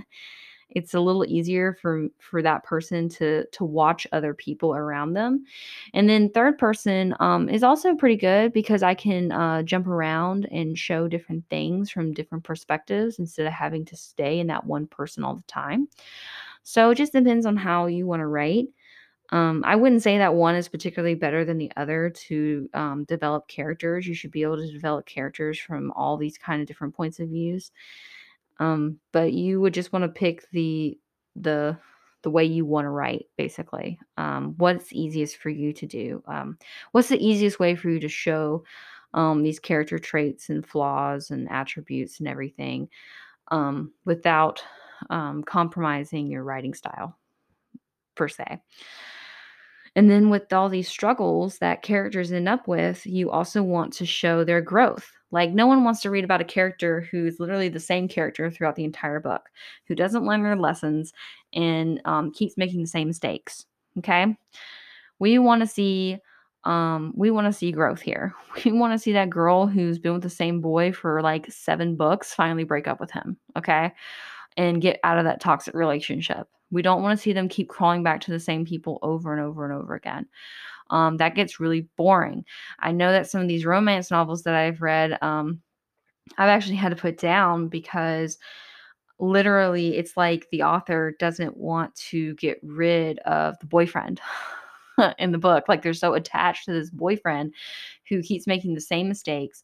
it's 0.70 0.94
a 0.94 1.00
little 1.00 1.24
easier 1.26 1.74
for 1.80 2.06
for 2.18 2.42
that 2.42 2.64
person 2.64 3.08
to 3.08 3.44
to 3.46 3.64
watch 3.64 4.06
other 4.12 4.34
people 4.34 4.74
around 4.74 5.14
them. 5.14 5.44
And 5.94 6.08
then 6.08 6.30
third 6.30 6.58
person 6.58 7.14
um, 7.20 7.48
is 7.48 7.62
also 7.62 7.94
pretty 7.94 8.16
good 8.16 8.52
because 8.52 8.82
I 8.82 8.94
can 8.94 9.32
uh, 9.32 9.62
jump 9.62 9.86
around 9.86 10.46
and 10.50 10.78
show 10.78 11.08
different 11.08 11.44
things 11.50 11.90
from 11.90 12.14
different 12.14 12.44
perspectives 12.44 13.18
instead 13.18 13.46
of 13.46 13.52
having 13.52 13.84
to 13.86 13.96
stay 13.96 14.38
in 14.38 14.46
that 14.48 14.64
one 14.64 14.86
person 14.86 15.24
all 15.24 15.34
the 15.34 15.42
time. 15.42 15.88
So 16.62 16.90
it 16.90 16.96
just 16.96 17.12
depends 17.12 17.46
on 17.46 17.56
how 17.56 17.86
you 17.86 18.06
want 18.06 18.20
to 18.20 18.26
write. 18.26 18.66
Um, 19.30 19.62
I 19.64 19.76
wouldn't 19.76 20.02
say 20.02 20.18
that 20.18 20.34
one 20.34 20.56
is 20.56 20.68
particularly 20.68 21.14
better 21.14 21.44
than 21.44 21.58
the 21.58 21.70
other 21.76 22.10
to 22.10 22.68
um, 22.74 23.04
develop 23.04 23.46
characters. 23.48 24.06
You 24.06 24.14
should 24.14 24.32
be 24.32 24.42
able 24.42 24.56
to 24.56 24.72
develop 24.72 25.06
characters 25.06 25.58
from 25.58 25.92
all 25.92 26.16
these 26.16 26.36
kind 26.38 26.60
of 26.60 26.66
different 26.66 26.94
points 26.94 27.20
of 27.20 27.28
views. 27.28 27.70
Um, 28.58 28.98
but 29.12 29.32
you 29.32 29.60
would 29.60 29.74
just 29.74 29.92
want 29.92 30.04
to 30.04 30.08
pick 30.08 30.50
the 30.50 30.98
the 31.36 31.78
the 32.22 32.30
way 32.30 32.44
you 32.44 32.66
want 32.66 32.84
to 32.84 32.90
write, 32.90 33.26
basically. 33.38 33.98
Um, 34.18 34.54
what's 34.58 34.92
easiest 34.92 35.38
for 35.38 35.48
you 35.48 35.72
to 35.74 35.86
do? 35.86 36.22
Um, 36.26 36.58
what's 36.92 37.08
the 37.08 37.24
easiest 37.24 37.58
way 37.58 37.76
for 37.76 37.88
you 37.88 38.00
to 38.00 38.08
show 38.08 38.64
um, 39.14 39.42
these 39.42 39.58
character 39.58 39.98
traits 39.98 40.50
and 40.50 40.66
flaws 40.66 41.30
and 41.30 41.48
attributes 41.50 42.18
and 42.18 42.28
everything 42.28 42.88
without 44.04 44.62
um, 45.08 45.42
compromising 45.42 46.26
your 46.26 46.44
writing 46.44 46.74
style 46.74 47.16
per 48.14 48.28
se. 48.28 48.60
And 49.96 50.10
then 50.10 50.30
with 50.30 50.52
all 50.52 50.68
these 50.68 50.88
struggles 50.88 51.58
that 51.58 51.82
characters 51.82 52.32
end 52.32 52.48
up 52.48 52.68
with, 52.68 53.04
you 53.06 53.30
also 53.30 53.62
want 53.62 53.92
to 53.94 54.06
show 54.06 54.44
their 54.44 54.60
growth. 54.60 55.10
Like, 55.32 55.50
no 55.50 55.66
one 55.66 55.84
wants 55.84 56.00
to 56.02 56.10
read 56.10 56.24
about 56.24 56.40
a 56.40 56.44
character 56.44 57.08
who's 57.10 57.40
literally 57.40 57.68
the 57.68 57.80
same 57.80 58.08
character 58.08 58.50
throughout 58.50 58.76
the 58.76 58.84
entire 58.84 59.20
book, 59.20 59.48
who 59.86 59.94
doesn't 59.94 60.24
learn 60.24 60.42
their 60.42 60.56
lessons 60.56 61.12
and 61.52 62.00
um, 62.04 62.32
keeps 62.32 62.56
making 62.56 62.80
the 62.80 62.86
same 62.86 63.08
mistakes. 63.08 63.66
Okay. 63.98 64.36
We 65.18 65.38
want 65.38 65.62
to 65.62 65.66
see. 65.66 66.18
Um, 66.64 67.14
we 67.16 67.30
want 67.30 67.46
to 67.46 67.54
see 67.54 67.72
growth 67.72 68.02
here. 68.02 68.34
We 68.66 68.72
want 68.72 68.92
to 68.92 68.98
see 68.98 69.12
that 69.12 69.30
girl 69.30 69.66
who's 69.66 69.98
been 69.98 70.12
with 70.12 70.22
the 70.22 70.28
same 70.28 70.60
boy 70.60 70.92
for 70.92 71.22
like 71.22 71.50
seven 71.50 71.96
books 71.96 72.34
finally 72.34 72.64
break 72.64 72.86
up 72.86 73.00
with 73.00 73.10
him. 73.10 73.38
Okay 73.56 73.92
and 74.56 74.82
get 74.82 75.00
out 75.04 75.18
of 75.18 75.24
that 75.24 75.40
toxic 75.40 75.74
relationship. 75.74 76.48
We 76.70 76.82
don't 76.82 77.02
want 77.02 77.18
to 77.18 77.22
see 77.22 77.32
them 77.32 77.48
keep 77.48 77.68
crawling 77.68 78.02
back 78.02 78.20
to 78.22 78.30
the 78.30 78.40
same 78.40 78.64
people 78.64 78.98
over 79.02 79.32
and 79.32 79.42
over 79.42 79.64
and 79.64 79.74
over 79.74 79.94
again. 79.94 80.26
Um, 80.90 81.16
that 81.18 81.34
gets 81.34 81.60
really 81.60 81.88
boring. 81.96 82.44
I 82.80 82.92
know 82.92 83.12
that 83.12 83.30
some 83.30 83.40
of 83.40 83.48
these 83.48 83.64
romance 83.64 84.10
novels 84.10 84.42
that 84.42 84.54
I've 84.54 84.82
read, 84.82 85.18
um, 85.22 85.60
I've 86.38 86.48
actually 86.48 86.76
had 86.76 86.90
to 86.90 86.96
put 86.96 87.18
down 87.18 87.68
because 87.68 88.38
literally 89.18 89.96
it's 89.96 90.16
like 90.16 90.48
the 90.50 90.62
author 90.62 91.14
doesn't 91.18 91.56
want 91.56 91.94
to 91.94 92.34
get 92.36 92.58
rid 92.62 93.18
of 93.20 93.58
the 93.60 93.66
boyfriend 93.66 94.20
in 95.18 95.32
the 95.32 95.38
book. 95.38 95.64
Like 95.68 95.82
they're 95.82 95.94
so 95.94 96.14
attached 96.14 96.64
to 96.64 96.72
this 96.72 96.90
boyfriend 96.90 97.54
who 98.08 98.22
keeps 98.22 98.46
making 98.46 98.74
the 98.74 98.80
same 98.80 99.08
mistakes, 99.08 99.62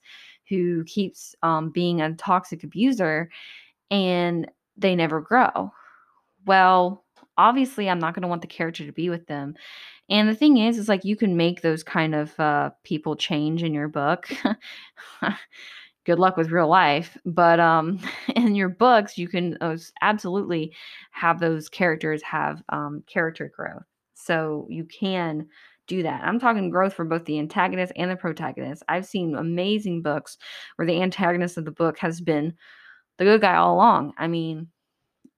who 0.49 0.85
keeps 0.85 1.35
um, 1.42 1.70
being 1.70 2.01
a 2.01 2.14
toxic 2.14 2.62
abuser. 2.64 3.31
And 3.90 4.51
they 4.76 4.94
never 4.94 5.20
grow. 5.20 5.72
Well, 6.46 7.04
obviously, 7.36 7.88
I'm 7.88 7.98
not 7.98 8.14
going 8.14 8.22
to 8.22 8.28
want 8.28 8.42
the 8.42 8.48
character 8.48 8.86
to 8.86 8.92
be 8.92 9.10
with 9.10 9.26
them. 9.26 9.54
And 10.08 10.28
the 10.28 10.34
thing 10.34 10.58
is, 10.58 10.78
is 10.78 10.88
like 10.88 11.04
you 11.04 11.16
can 11.16 11.36
make 11.36 11.62
those 11.62 11.82
kind 11.82 12.14
of 12.14 12.38
uh, 12.38 12.70
people 12.84 13.16
change 13.16 13.62
in 13.62 13.74
your 13.74 13.88
book. 13.88 14.28
Good 16.04 16.20
luck 16.20 16.36
with 16.36 16.52
real 16.52 16.68
life, 16.68 17.18
but 17.26 17.58
um, 17.58 17.98
in 18.36 18.54
your 18.54 18.68
books, 18.68 19.18
you 19.18 19.26
can 19.26 19.58
uh, 19.60 19.76
absolutely 20.02 20.72
have 21.10 21.40
those 21.40 21.68
characters 21.68 22.22
have 22.22 22.62
um, 22.68 23.02
character 23.08 23.50
growth. 23.54 23.82
So 24.14 24.66
you 24.70 24.84
can 24.84 25.48
do 25.88 26.02
that. 26.02 26.22
I'm 26.22 26.38
talking 26.38 26.70
growth 26.70 26.94
for 26.94 27.04
both 27.04 27.24
the 27.24 27.38
antagonist 27.38 27.92
and 27.96 28.10
the 28.10 28.16
protagonist. 28.16 28.82
I've 28.88 29.06
seen 29.06 29.36
amazing 29.36 30.02
books 30.02 30.36
where 30.76 30.86
the 30.86 31.00
antagonist 31.02 31.58
of 31.58 31.64
the 31.64 31.70
book 31.70 31.98
has 31.98 32.20
been 32.20 32.54
the 33.18 33.24
good 33.24 33.40
guy 33.40 33.57
all 33.57 33.74
along. 33.74 34.12
I 34.18 34.26
mean, 34.26 34.68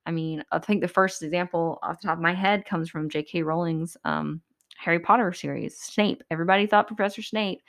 I 0.07 0.11
mean, 0.11 0.43
I 0.51 0.59
think 0.59 0.81
the 0.81 0.88
first 0.88 1.23
example 1.23 1.79
off 1.83 2.01
the 2.01 2.09
top 2.09 2.17
of 2.17 2.23
my 2.23 2.35
head 2.35 2.64
comes 2.64 2.88
from 2.88 3.11
J.K. 3.11 3.43
Rowling's 3.43 3.97
um, 4.05 4.41
Harry 4.79 4.99
Potter 4.99 5.33
series. 5.33 5.77
Snape. 5.79 6.23
Everybody 6.31 6.67
thought 6.67 6.87
Professor 6.87 7.21
Snape 7.21 7.61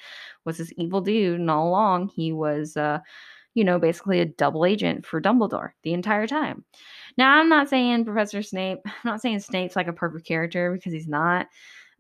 was 0.46 0.58
this 0.58 0.72
evil 0.78 1.02
dude, 1.02 1.40
and 1.40 1.52
all 1.52 1.68
along 1.68 2.10
he 2.10 2.32
was, 2.32 2.78
uh, 2.78 3.00
you 3.56 3.64
know, 3.64 3.78
basically 3.78 4.22
a 4.22 4.26
double 4.26 4.66
agent 4.66 5.06
for 5.06 5.22
Dumbledore 5.22 5.72
the 5.84 5.94
entire 5.94 6.28
time. 6.28 6.64
Now, 7.18 7.38
I'm 7.38 7.50
not 7.50 7.68
saying 7.68 8.06
Professor 8.06 8.42
Snape. 8.42 8.80
I'm 8.86 8.94
not 9.04 9.22
saying 9.22 9.40
Snape's 9.40 9.76
like 9.76 9.88
a 9.88 9.94
perfect 9.94 10.26
character 10.26 10.72
because 10.72 10.94
he's 10.94 11.08
not. 11.08 11.48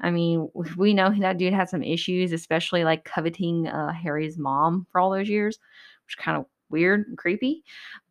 I 0.01 0.11
mean, 0.11 0.49
we 0.77 0.93
know 0.93 1.13
that 1.19 1.37
dude 1.37 1.53
had 1.53 1.69
some 1.69 1.83
issues, 1.83 2.31
especially 2.31 2.85
like 2.85 3.03
coveting 3.03 3.67
uh, 3.67 3.91
Harry's 3.91 4.37
mom 4.37 4.87
for 4.91 5.01
all 5.01 5.11
those 5.11 5.27
years, 5.27 5.59
which 6.05 6.17
kind 6.17 6.37
of 6.37 6.45
weird 6.69 7.07
and 7.07 7.17
creepy. 7.17 7.63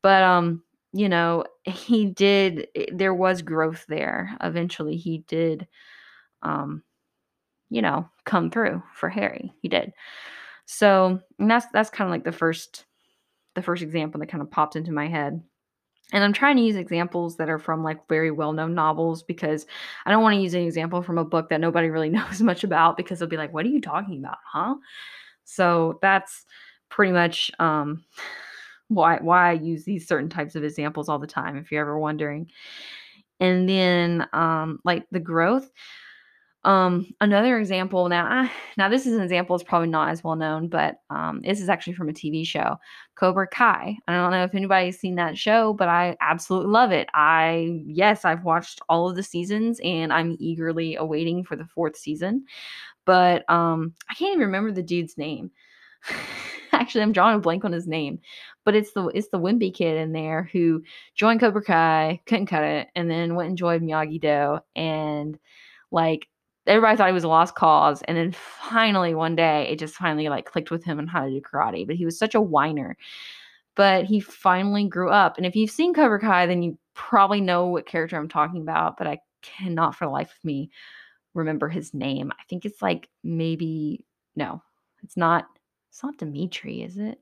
But 0.03 0.23
um, 0.23 0.63
you 0.93 1.09
know, 1.09 1.45
he 1.65 2.07
did 2.07 2.69
eh, 2.75 2.87
there 2.93 3.15
was 3.15 3.43
growth 3.43 3.85
there. 3.89 4.37
Eventually 4.41 4.97
he 4.97 5.19
did 5.29 5.67
um 6.43 6.83
you 7.71 7.83
know, 7.83 8.09
come 8.25 8.51
through 8.51 8.83
for 8.95 9.09
Harry. 9.09 9.53
He 9.61 9.69
did. 9.69 9.93
So, 10.65 11.21
that's 11.39 11.67
that's 11.73 11.91
kind 11.91 12.09
of 12.09 12.13
like 12.13 12.25
the 12.25 12.33
first 12.33 12.85
the 13.55 13.63
first 13.63 13.83
example 13.83 14.21
that 14.21 14.29
kind 14.29 14.43
of 14.43 14.51
popped 14.51 14.77
into 14.77 14.93
my 14.93 15.09
head. 15.09 15.43
And 16.13 16.25
I'm 16.25 16.33
trying 16.33 16.57
to 16.57 16.63
use 16.63 16.77
examples 16.77 17.37
that 17.37 17.51
are 17.51 17.59
from 17.59 17.83
like 17.83 18.09
very 18.09 18.31
well-known 18.31 18.75
novels 18.75 19.23
because 19.23 19.67
I 20.07 20.11
don't 20.11 20.23
want 20.23 20.37
to 20.37 20.41
use 20.41 20.55
an 20.55 20.63
example 20.63 21.03
from 21.03 21.19
a 21.19 21.25
book 21.25 21.51
that 21.51 21.61
nobody 21.61 21.91
really 21.91 22.09
knows 22.11 22.41
much 22.41 22.65
about 22.65 22.97
because 22.97 23.19
they'll 23.19 23.29
be 23.29 23.37
like, 23.37 23.53
"What 23.53 23.67
are 23.67 23.71
you 23.71 23.81
talking 23.81 24.19
about, 24.19 24.39
huh?" 24.47 24.77
So 25.45 25.99
that's 26.03 26.45
pretty 26.89 27.13
much 27.13 27.51
um, 27.59 28.05
why 28.89 29.19
why 29.21 29.51
I 29.51 29.53
use 29.53 29.85
these 29.85 30.09
certain 30.09 30.29
types 30.29 30.55
of 30.55 30.65
examples 30.65 31.09
all 31.09 31.19
the 31.19 31.27
time. 31.27 31.57
If 31.57 31.71
you're 31.71 31.83
ever 31.83 31.99
wondering, 31.99 32.51
and 33.41 33.69
then 33.69 34.27
um, 34.33 34.81
like 34.85 35.07
the 35.11 35.21
growth. 35.21 35.71
Um, 36.65 37.07
another 37.21 37.59
example 37.59 38.09
now, 38.09 38.51
now 38.77 38.89
this 38.89 39.07
is 39.07 39.15
an 39.15 39.23
example 39.23 39.55
is 39.55 39.63
probably 39.63 39.89
not 39.89 40.11
as 40.11 40.25
well 40.25 40.35
known, 40.35 40.69
but 40.69 40.97
um, 41.09 41.41
this 41.43 41.61
is 41.61 41.69
actually 41.69 41.95
from 41.95 42.09
a 42.09 42.13
TV 42.13 42.45
show, 42.47 42.77
Cobra 43.15 43.47
Kai. 43.47 43.97
I 44.07 44.13
don't 44.13 44.33
know 44.33 44.43
if 44.43 44.55
anybody's 44.55 44.99
seen 44.99 45.15
that 45.15 45.39
show, 45.39 45.73
but 45.73 45.89
I 45.89 46.17
absolutely 46.21 46.71
love 46.71 46.91
it. 46.91 47.09
I 47.15 47.81
yes, 47.87 48.25
I've 48.25 48.45
watched 48.45 48.81
all 48.89 49.09
of 49.09 49.17
the 49.17 49.23
seasons, 49.23 49.81
and 49.85 50.13
I'm 50.13 50.37
eagerly 50.41 50.97
awaiting 50.97 51.45
for 51.45 51.55
the 51.57 51.65
fourth 51.65 51.97
season. 51.97 52.45
But 53.07 53.49
um, 53.49 53.95
I 54.11 54.15
can't 54.15 54.33
even 54.33 54.41
remember 54.47 54.73
the 54.73 54.83
dude's 54.83 55.17
name. 55.17 55.51
actually, 56.81 57.03
I'm 57.03 57.13
drawing 57.13 57.37
a 57.37 57.41
blank 57.41 57.65
on 57.65 57.73
his 57.73 57.87
name, 57.87 58.21
but 58.65 58.75
it's 58.75 58.93
the 58.93 59.07
it's 59.09 59.29
the 59.29 59.39
wimpy 59.39 59.73
kid 59.75 59.97
in 59.97 60.13
there 60.13 60.49
who 60.53 60.83
joined 61.15 61.41
Cobra 61.41 61.63
Kai, 61.63 62.21
couldn't 62.27 62.47
cut 62.47 62.65
it, 62.65 62.89
and 62.95 63.11
then 63.11 63.35
went 63.35 63.49
and 63.51 63.59
joined 63.59 63.83
Miyagi 63.83 64.21
Do, 64.21 64.59
and 64.77 65.39
like 65.91 66.29
everybody 66.67 66.97
thought 66.97 67.09
he 67.09 67.15
was 67.15 67.25
a 67.25 67.29
lost 67.29 67.55
cause 67.55 68.03
and 68.03 68.17
then 68.17 68.31
finally 68.33 69.15
one 69.15 69.35
day 69.35 69.67
it 69.71 69.79
just 69.79 69.95
finally 69.95 70.29
like 70.29 70.45
clicked 70.45 70.71
with 70.71 70.85
him 70.85 70.99
on 70.99 71.07
how 71.07 71.25
to 71.25 71.31
do 71.31 71.41
karate 71.41 71.87
but 71.87 71.97
he 71.97 72.05
was 72.05 72.19
such 72.19 72.35
a 72.35 72.41
whiner. 72.41 72.97
But 73.75 74.05
he 74.05 74.21
finally 74.21 74.87
grew 74.87 75.11
up 75.11 75.39
and 75.39 75.47
if 75.47 75.57
you've 75.57 75.71
seen 75.71 75.95
cobra 75.95 76.21
kai 76.21 76.47
then 76.47 76.63
you 76.63 76.79
probably 76.95 77.41
know 77.41 77.67
what 77.69 77.87
character 77.87 78.17
i'm 78.17 78.29
talking 78.29 78.61
about 78.61 78.99
but 78.99 79.07
i 79.07 79.19
cannot 79.41 79.95
for 79.95 80.05
the 80.05 80.11
life 80.11 80.31
of 80.31 80.45
me 80.45 80.71
remember 81.35 81.69
his 81.69 81.95
name. 81.95 82.33
I 82.33 82.43
think 82.49 82.65
it's 82.65 82.83
like 82.83 83.09
maybe 83.25 84.05
no 84.37 84.63
it's 85.03 85.17
not 85.17 85.47
it's 85.91 86.03
not 86.03 86.19
demetri 86.19 86.83
is 86.83 86.99
it 86.99 87.21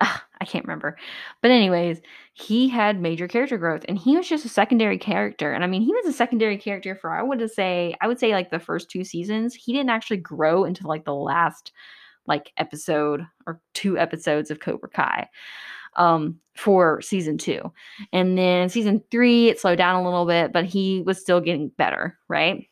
I 0.00 0.44
can't 0.44 0.64
remember. 0.64 0.96
But 1.40 1.50
anyways, 1.50 2.00
he 2.34 2.68
had 2.68 3.00
major 3.00 3.26
character 3.26 3.56
growth 3.56 3.84
and 3.88 3.98
he 3.98 4.16
was 4.16 4.28
just 4.28 4.44
a 4.44 4.50
secondary 4.50 4.98
character. 4.98 5.52
And 5.52 5.64
I 5.64 5.66
mean, 5.66 5.82
he 5.82 5.92
was 5.92 6.06
a 6.06 6.12
secondary 6.12 6.58
character 6.58 6.94
for 6.94 7.10
I 7.10 7.22
would 7.22 7.50
say 7.50 7.94
I 8.00 8.06
would 8.06 8.20
say 8.20 8.32
like 8.32 8.50
the 8.50 8.58
first 8.58 8.90
two 8.90 9.04
seasons. 9.04 9.54
He 9.54 9.72
didn't 9.72 9.90
actually 9.90 10.18
grow 10.18 10.64
until 10.64 10.88
like 10.88 11.04
the 11.04 11.14
last 11.14 11.72
like 12.26 12.52
episode 12.56 13.26
or 13.46 13.60
two 13.74 13.98
episodes 13.98 14.50
of 14.50 14.60
Cobra 14.60 14.88
Kai 14.90 15.28
um 15.96 16.38
for 16.56 17.00
season 17.00 17.38
2. 17.38 17.60
And 18.12 18.36
then 18.36 18.68
season 18.68 19.02
3 19.10 19.48
it 19.48 19.60
slowed 19.60 19.78
down 19.78 19.96
a 19.96 20.04
little 20.04 20.26
bit, 20.26 20.52
but 20.52 20.66
he 20.66 21.02
was 21.06 21.20
still 21.20 21.40
getting 21.40 21.68
better, 21.68 22.18
right? 22.28 22.68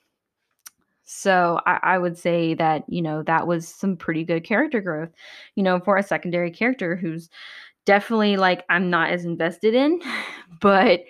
So 1.16 1.60
I, 1.64 1.78
I, 1.82 1.98
would 1.98 2.18
say 2.18 2.54
that, 2.54 2.84
you 2.88 3.00
know, 3.00 3.22
that 3.22 3.46
was 3.46 3.68
some 3.68 3.96
pretty 3.96 4.24
good 4.24 4.42
character 4.42 4.80
growth, 4.80 5.10
you 5.54 5.62
know, 5.62 5.78
for 5.78 5.96
a 5.96 6.02
secondary 6.02 6.50
character 6.50 6.96
who's 6.96 7.30
definitely 7.84 8.36
like 8.36 8.64
I'm 8.68 8.90
not 8.90 9.10
as 9.10 9.24
invested 9.24 9.74
in, 9.74 10.00
but 10.60 11.04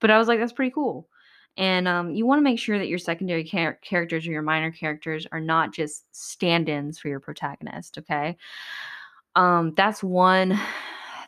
but 0.00 0.10
I 0.10 0.18
was 0.18 0.28
like, 0.28 0.38
that's 0.38 0.52
pretty 0.52 0.72
cool. 0.72 1.08
And 1.56 1.88
um, 1.88 2.10
you 2.10 2.26
want 2.26 2.38
to 2.38 2.44
make 2.44 2.58
sure 2.58 2.78
that 2.78 2.88
your 2.88 2.98
secondary 2.98 3.44
char- 3.44 3.78
characters 3.82 4.26
or 4.26 4.30
your 4.30 4.42
minor 4.42 4.70
characters 4.70 5.26
are 5.32 5.40
not 5.40 5.72
just 5.72 6.04
stand-ins 6.14 6.98
for 6.98 7.08
your 7.08 7.20
protagonist. 7.20 7.96
Okay, 7.96 8.36
um, 9.36 9.72
that's 9.74 10.02
one. 10.02 10.58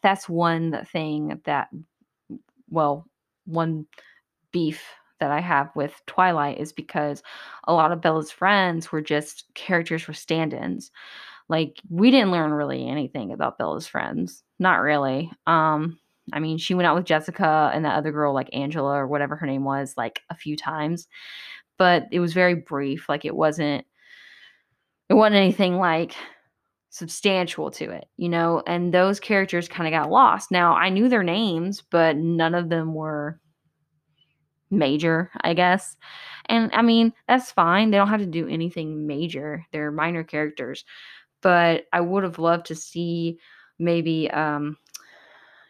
That's 0.01 0.29
one 0.29 0.87
thing 0.93 1.41
that, 1.45 1.71
well, 2.71 3.05
one 3.47 3.89
beef 4.53 4.81
that 5.21 5.31
I 5.31 5.41
have 5.41 5.71
with 5.75 6.01
Twilight 6.07 6.59
is 6.59 6.73
because 6.73 7.23
a 7.65 7.73
lot 7.73 7.93
of 7.93 8.01
Bella's 8.01 8.31
friends 8.31 8.93
were 8.93 9.03
just 9.03 9.45
characters 9.55 10.03
for 10.03 10.13
stand 10.13 10.53
ins. 10.53 10.91
Like, 11.49 11.81
we 11.89 12.11
didn't 12.11 12.31
learn 12.31 12.53
really 12.53 12.87
anything 12.87 13.33
about 13.33 13.59
Bella's 13.59 13.87
friends. 13.87 14.43
Not 14.59 14.81
really. 14.81 15.31
Um, 15.47 15.99
I 16.33 16.41
mean, 16.41 16.59
she 16.59 16.75
went 16.75 16.87
out 16.87 16.95
with 16.95 17.07
Jessica 17.07 17.71
and 17.73 17.85
that 17.85 17.97
other 17.97 18.13
girl, 18.13 18.35
like 18.35 18.51
Angela 18.53 18.93
or 18.93 19.07
whatever 19.07 19.35
her 19.37 19.47
name 19.47 19.65
was, 19.65 19.95
like 19.97 20.21
a 20.29 20.35
few 20.35 20.57
times, 20.57 21.09
but 21.79 22.07
it 22.13 22.21
was 22.21 22.35
very 22.35 22.55
brief. 22.55 23.09
Like, 23.09 23.25
it 23.25 23.35
wasn't, 23.35 23.87
it 25.09 25.15
wasn't 25.15 25.37
anything 25.37 25.79
like 25.79 26.15
substantial 26.91 27.71
to 27.71 27.91
it, 27.91 28.09
you 28.17 28.29
know, 28.29 28.63
and 28.67 28.93
those 28.93 29.21
characters 29.21 29.69
kind 29.69 29.87
of 29.93 29.99
got 29.99 30.11
lost. 30.11 30.51
Now, 30.51 30.75
I 30.75 30.91
knew 30.91 31.09
their 31.09 31.23
names, 31.23 31.83
but 31.91 32.17
none 32.17 32.55
of 32.55 32.69
them 32.69 32.93
were 32.93 33.41
major, 34.71 35.31
I 35.43 35.55
guess. 35.55 35.97
And 36.47 36.71
I 36.75 36.83
mean, 36.83 37.13
that's 37.27 37.51
fine. 37.53 37.91
They 37.91 37.99
don't 37.99 38.09
have 38.09 38.21
to 38.21 38.27
do 38.27 38.49
anything 38.49 39.07
major. 39.07 39.67
They're 39.73 39.91
minor 39.91 40.25
characters. 40.25 40.85
But 41.43 41.87
I 41.93 42.01
would 42.01 42.25
have 42.25 42.39
loved 42.39 42.67
to 42.67 42.75
see 42.75 43.39
maybe 43.79 44.31
um 44.31 44.77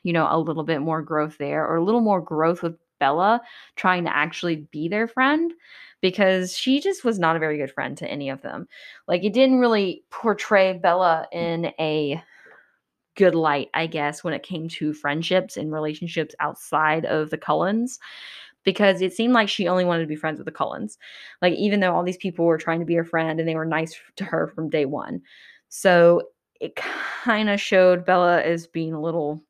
you 0.02 0.12
know, 0.12 0.26
a 0.30 0.38
little 0.38 0.64
bit 0.64 0.80
more 0.80 1.02
growth 1.02 1.38
there 1.38 1.66
or 1.66 1.76
a 1.76 1.84
little 1.84 2.00
more 2.00 2.20
growth 2.20 2.62
with 2.62 2.76
Bella 3.00 3.40
trying 3.76 4.04
to 4.04 4.16
actually 4.16 4.68
be 4.70 4.88
their 4.88 5.06
friend 5.06 5.52
because 6.00 6.56
she 6.56 6.80
just 6.80 7.04
was 7.04 7.18
not 7.18 7.36
a 7.36 7.40
very 7.40 7.58
good 7.58 7.72
friend 7.72 7.96
to 7.98 8.08
any 8.10 8.30
of 8.30 8.42
them. 8.42 8.68
Like 9.06 9.24
it 9.24 9.32
didn't 9.32 9.58
really 9.58 10.04
portray 10.10 10.72
Bella 10.72 11.26
in 11.32 11.72
a 11.78 12.22
good 13.16 13.34
light, 13.34 13.68
I 13.74 13.86
guess, 13.86 14.22
when 14.22 14.34
it 14.34 14.44
came 14.44 14.68
to 14.68 14.92
friendships 14.92 15.56
and 15.56 15.72
relationships 15.72 16.34
outside 16.38 17.04
of 17.04 17.30
the 17.30 17.38
Cullens 17.38 17.98
because 18.64 19.00
it 19.00 19.12
seemed 19.12 19.32
like 19.32 19.48
she 19.48 19.68
only 19.68 19.84
wanted 19.84 20.02
to 20.02 20.08
be 20.08 20.16
friends 20.16 20.38
with 20.38 20.46
the 20.46 20.52
Cullens. 20.52 20.98
Like, 21.40 21.54
even 21.54 21.80
though 21.80 21.94
all 21.94 22.02
these 22.02 22.16
people 22.16 22.44
were 22.44 22.58
trying 22.58 22.80
to 22.80 22.86
be 22.86 22.94
her 22.94 23.04
friend 23.04 23.38
and 23.40 23.48
they 23.48 23.54
were 23.54 23.64
nice 23.64 23.94
to 24.16 24.24
her 24.24 24.48
from 24.48 24.68
day 24.68 24.84
one. 24.84 25.22
So 25.68 26.22
it 26.60 26.76
kind 26.76 27.48
of 27.48 27.60
showed 27.60 28.04
Bella 28.04 28.42
as 28.42 28.66
being 28.66 28.92
a 28.92 29.00
little 29.00 29.42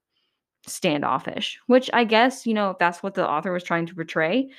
standoffish, 0.67 1.59
which 1.67 1.89
I 1.93 2.05
guess, 2.05 2.47
you 2.47 2.55
know, 2.55 2.71
if 2.71 2.79
that's 2.79 3.03
what 3.03 3.15
the 3.15 3.29
author 3.29 3.53
was 3.53 3.65
trying 3.65 3.87
to 3.87 3.95
portray, 3.95 4.51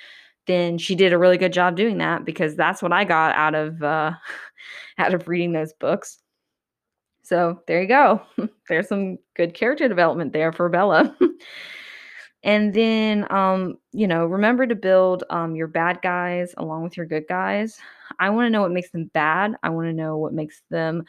then 0.48 0.78
she 0.78 0.96
did 0.96 1.14
a 1.14 1.18
really 1.18 1.38
good 1.38 1.54
job 1.54 1.76
doing 1.76 2.00
that 2.00 2.26
because 2.26 2.56
that's 2.56 2.82
what 2.82 2.92
I 2.92 3.04
got 3.04 3.36
out 3.36 3.56
of 3.56 3.82
uh 3.84 4.14
out 4.98 5.14
of 5.14 5.28
reading 5.28 5.52
those 5.52 5.74
books. 5.74 6.20
So 7.24 7.62
there 7.68 7.82
you 7.82 7.88
go. 7.88 8.22
There's 8.68 8.88
some 8.88 9.18
good 9.36 9.54
character 9.54 9.88
development 9.88 10.34
there 10.34 10.52
for 10.52 10.68
Bella. 10.70 11.16
And 12.43 12.73
then, 12.73 13.30
um, 13.32 13.78
you 13.91 14.08
know, 14.08 14.25
remember 14.25 14.65
to 14.65 14.75
build 14.75 15.23
um, 15.30 15.56
your 15.56 15.67
bad 15.67 16.02
guys 16.02 16.54
along 16.58 16.84
with 16.84 16.95
your 16.95 17.06
good 17.06 17.25
guys. 17.28 17.78
I 18.19 18.30
want 18.30 18.45
to 18.45 18.49
know 18.49 18.62
what 18.62 18.71
makes 18.71 18.91
them 18.91 19.12
bad. 19.13 19.56
I 19.62 19.69
want 19.69 19.88
to 19.88 19.93
know 19.93 20.17
what 20.17 20.34
makes 20.34 20.62
them, 20.69 21.04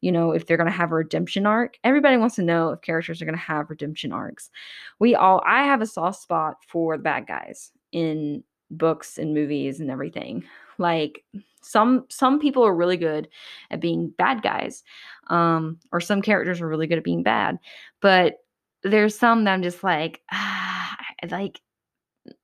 you 0.00 0.10
know, 0.10 0.32
if 0.32 0.46
they're 0.46 0.56
going 0.56 0.70
to 0.70 0.76
have 0.76 0.90
a 0.90 0.96
redemption 0.96 1.46
arc. 1.46 1.78
Everybody 1.84 2.16
wants 2.16 2.36
to 2.36 2.42
know 2.42 2.70
if 2.70 2.80
characters 2.80 3.22
are 3.22 3.24
going 3.24 3.36
to 3.36 3.40
have 3.40 3.70
redemption 3.70 4.12
arcs. 4.12 4.50
We 4.98 5.14
all, 5.14 5.42
I 5.46 5.62
have 5.62 5.80
a 5.80 5.86
soft 5.86 6.20
spot 6.20 6.56
for 6.66 6.96
the 6.96 7.02
bad 7.02 7.26
guys 7.26 7.70
in 7.92 8.42
books 8.70 9.18
and 9.18 9.32
movies 9.32 9.80
and 9.80 9.90
everything. 9.90 10.44
Like 10.78 11.24
some 11.62 12.04
some 12.08 12.40
people 12.40 12.64
are 12.64 12.74
really 12.74 12.96
good 12.96 13.28
at 13.70 13.80
being 13.80 14.10
bad 14.18 14.42
guys, 14.42 14.82
um, 15.28 15.78
or 15.92 16.00
some 16.00 16.20
characters 16.20 16.60
are 16.60 16.68
really 16.68 16.86
good 16.86 16.98
at 16.98 17.04
being 17.04 17.22
bad, 17.22 17.58
but 18.00 18.43
there's 18.84 19.18
some 19.18 19.44
that 19.44 19.54
I'm 19.54 19.62
just 19.62 19.82
like, 19.82 20.20
ah, 20.32 20.96
like, 21.30 21.60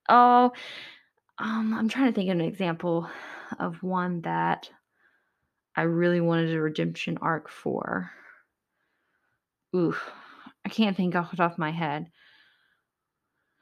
oh, 0.09 0.51
um, 1.37 1.73
I'm 1.73 1.87
trying 1.87 2.07
to 2.07 2.13
think 2.13 2.29
of 2.29 2.39
an 2.39 2.41
example 2.41 3.09
of 3.59 3.81
one 3.83 4.21
that 4.21 4.69
I 5.75 5.83
really 5.83 6.21
wanted 6.21 6.53
a 6.53 6.61
redemption 6.61 7.17
arc 7.21 7.49
for. 7.49 8.11
Oof, 9.75 10.11
I 10.65 10.69
can't 10.69 10.97
think 10.97 11.15
off 11.15 11.31
the 11.31 11.37
top 11.37 11.53
of 11.53 11.57
my 11.57 11.71
head. 11.71 12.07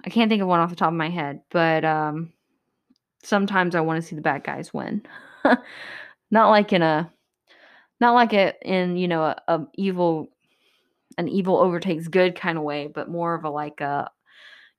I 0.05 0.09
can't 0.09 0.29
think 0.29 0.41
of 0.41 0.47
one 0.47 0.59
off 0.59 0.69
the 0.69 0.75
top 0.75 0.89
of 0.89 0.95
my 0.95 1.09
head, 1.09 1.41
but 1.51 1.83
um, 1.85 2.33
sometimes 3.21 3.75
I 3.75 3.81
want 3.81 4.01
to 4.01 4.07
see 4.07 4.15
the 4.15 4.21
bad 4.21 4.43
guys 4.43 4.73
win. 4.73 5.03
not 6.31 6.49
like 6.49 6.73
in 6.73 6.81
a, 6.81 7.11
not 7.99 8.13
like 8.13 8.33
it 8.33 8.57
in 8.63 8.95
you 8.95 9.07
know 9.07 9.23
a, 9.23 9.41
a 9.47 9.67
evil 9.75 10.29
an 11.19 11.27
evil 11.27 11.57
overtakes 11.57 12.07
good 12.07 12.33
kind 12.33 12.57
of 12.57 12.63
way, 12.63 12.87
but 12.87 13.09
more 13.09 13.35
of 13.35 13.43
a 13.43 13.49
like 13.49 13.81
a, 13.81 14.09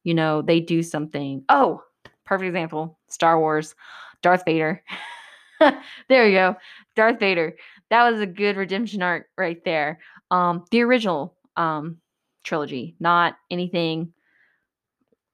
you 0.04 0.14
know, 0.14 0.40
they 0.40 0.58
do 0.58 0.82
something. 0.82 1.44
Oh, 1.50 1.82
perfect 2.24 2.48
example 2.48 2.98
Star 3.08 3.38
Wars, 3.38 3.74
Darth 4.22 4.42
Vader. 4.46 4.82
there 6.08 6.26
you 6.26 6.34
go. 6.36 6.56
Darth 6.96 7.20
Vader. 7.20 7.56
That 7.90 8.10
was 8.10 8.20
a 8.20 8.26
good 8.26 8.56
redemption 8.56 9.02
arc 9.02 9.26
right 9.36 9.62
there. 9.64 10.00
Um, 10.30 10.64
the 10.70 10.80
original 10.80 11.36
um 11.56 11.98
trilogy, 12.42 12.96
not 13.00 13.36
anything 13.50 14.14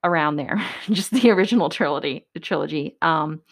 around 0.02 0.36
there, 0.36 0.60
just 0.90 1.12
the 1.12 1.30
original 1.30 1.68
trilogy. 1.68 2.26
The 2.34 2.40
trilogy. 2.40 2.96
Um, 3.00 3.42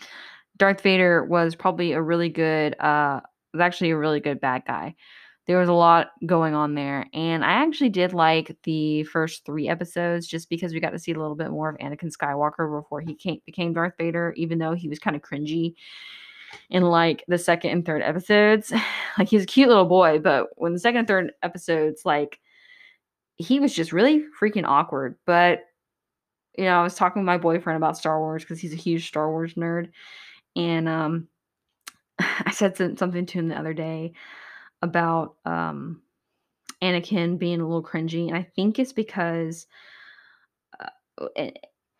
Darth 0.57 0.81
Vader 0.81 1.25
was 1.25 1.55
probably 1.55 1.93
a 1.93 2.03
really 2.03 2.31
good, 2.31 2.79
uh, 2.81 3.21
was 3.53 3.61
actually 3.61 3.91
a 3.91 3.97
really 3.97 4.21
good 4.21 4.41
bad 4.41 4.65
guy. 4.67 4.97
There 5.47 5.59
was 5.59 5.69
a 5.69 5.75
lot 5.75 6.13
going 6.25 6.55
on 6.55 6.75
there, 6.75 7.07
and 7.13 7.45
I 7.45 7.53
actually 7.53 7.91
did 7.91 8.15
like 8.15 8.57
the 8.63 9.05
first 9.05 9.45
three 9.45 9.69
episodes 9.69 10.27
just 10.27 10.49
because 10.49 10.73
we 10.73 10.81
got 10.81 10.91
to 10.91 10.99
see 10.99 11.13
a 11.13 11.19
little 11.19 11.35
bit 11.35 11.51
more 11.51 11.69
of 11.69 11.77
Anakin 11.79 12.11
Skywalker 12.11 12.81
before 12.81 13.03
he 13.03 13.15
came, 13.15 13.41
became 13.45 13.75
Darth 13.75 13.93
Vader, 13.99 14.33
even 14.37 14.59
though 14.59 14.73
he 14.73 14.89
was 14.89 14.99
kind 14.99 15.15
of 15.15 15.21
cringy 15.23 15.75
in 16.71 16.83
like 16.83 17.25
the 17.29 17.39
second 17.39 17.71
and 17.71 17.85
third 17.85 18.03
episodes. 18.03 18.73
Like 19.17 19.29
he's 19.29 19.45
a 19.45 19.47
cute 19.47 19.69
little 19.69 19.85
boy, 19.85 20.19
but 20.19 20.49
when 20.57 20.73
the 20.73 20.79
second 20.81 20.99
and 20.99 21.07
third 21.07 21.33
episodes, 21.41 22.03
like 22.05 22.41
he 23.37 23.61
was 23.61 23.73
just 23.73 23.93
really 23.93 24.25
freaking 24.41 24.67
awkward. 24.67 25.15
But 25.25 25.61
you 26.59 26.65
know, 26.65 26.81
I 26.81 26.83
was 26.83 26.97
talking 26.97 27.23
with 27.23 27.27
my 27.27 27.39
boyfriend 27.39 27.77
about 27.77 27.97
Star 27.97 28.19
Wars 28.19 28.43
because 28.43 28.59
he's 28.59 28.73
a 28.73 28.77
huge 28.77 29.07
Star 29.07 29.31
Wars 29.31 29.55
nerd, 29.55 29.91
and 30.57 30.89
um, 30.89 31.29
I 32.19 32.51
said 32.51 32.77
something 32.77 33.25
to 33.25 33.39
him 33.39 33.47
the 33.47 33.57
other 33.57 33.73
day 33.73 34.15
about 34.85 35.37
um, 35.45 36.03
Anakin 36.83 37.39
being 37.39 37.61
a 37.61 37.67
little 37.67 37.83
cringy, 37.83 38.29
and 38.29 38.37
I 38.37 38.43
think 38.43 38.79
it's 38.79 38.93
because. 38.93 39.67
Uh, 40.79 41.51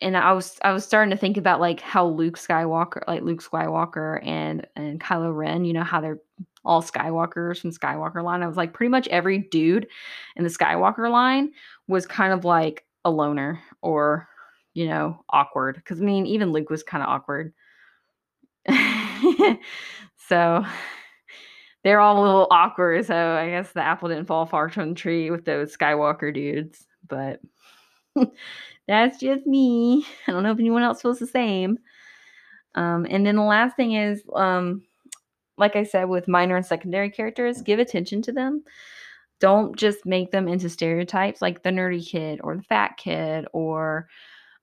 and 0.01 0.17
I 0.17 0.33
was 0.33 0.59
I 0.61 0.71
was 0.71 0.85
starting 0.85 1.11
to 1.11 1.17
think 1.17 1.37
about 1.37 1.59
like 1.59 1.79
how 1.79 2.05
Luke 2.05 2.37
Skywalker, 2.37 3.01
like 3.07 3.23
Luke 3.23 3.41
Skywalker 3.41 4.25
and 4.25 4.67
and 4.75 4.99
Kylo 4.99 5.35
Ren, 5.35 5.65
you 5.65 5.73
know 5.73 5.83
how 5.83 6.01
they're 6.01 6.19
all 6.65 6.83
Skywalkers 6.83 7.61
from 7.61 7.71
Skywalker 7.71 8.23
line. 8.23 8.43
I 8.43 8.47
was 8.47 8.57
like 8.57 8.73
pretty 8.73 8.89
much 8.89 9.07
every 9.07 9.39
dude 9.39 9.87
in 10.35 10.43
the 10.43 10.49
Skywalker 10.49 11.09
line 11.09 11.51
was 11.87 12.05
kind 12.05 12.33
of 12.33 12.43
like 12.43 12.85
a 13.05 13.09
loner 13.09 13.61
or 13.81 14.27
you 14.73 14.87
know 14.87 15.23
awkward 15.29 15.75
because 15.75 16.01
I 16.01 16.03
mean 16.03 16.25
even 16.25 16.51
Luke 16.51 16.69
was 16.69 16.83
kind 16.83 17.03
of 17.03 17.09
awkward. 17.09 17.53
so 20.27 20.65
they're 21.85 22.01
all 22.01 22.19
a 22.19 22.25
little 22.25 22.47
awkward. 22.49 23.05
So 23.05 23.15
I 23.15 23.49
guess 23.49 23.71
the 23.71 23.83
apple 23.83 24.09
didn't 24.09 24.25
fall 24.25 24.47
far 24.47 24.69
from 24.69 24.89
the 24.89 24.95
tree 24.95 25.29
with 25.29 25.45
those 25.45 25.77
Skywalker 25.77 26.33
dudes, 26.33 26.85
but. 27.07 27.39
That's 28.87 29.19
just 29.19 29.45
me. 29.45 30.05
I 30.27 30.31
don't 30.31 30.43
know 30.43 30.51
if 30.51 30.59
anyone 30.59 30.83
else 30.83 31.01
feels 31.01 31.19
the 31.19 31.27
same. 31.27 31.79
Um, 32.75 33.05
and 33.09 33.25
then 33.25 33.35
the 33.35 33.43
last 33.43 33.75
thing 33.75 33.93
is, 33.93 34.23
um, 34.33 34.83
like 35.57 35.75
I 35.75 35.83
said, 35.83 36.05
with 36.05 36.27
minor 36.27 36.55
and 36.55 36.65
secondary 36.65 37.09
characters, 37.09 37.61
give 37.61 37.79
attention 37.79 38.21
to 38.23 38.31
them. 38.31 38.63
Don't 39.39 39.75
just 39.75 40.05
make 40.05 40.31
them 40.31 40.47
into 40.47 40.69
stereotypes 40.69 41.41
like 41.41 41.63
the 41.63 41.69
nerdy 41.69 42.05
kid 42.05 42.41
or 42.43 42.55
the 42.55 42.63
fat 42.63 42.97
kid 42.97 43.45
or, 43.53 44.07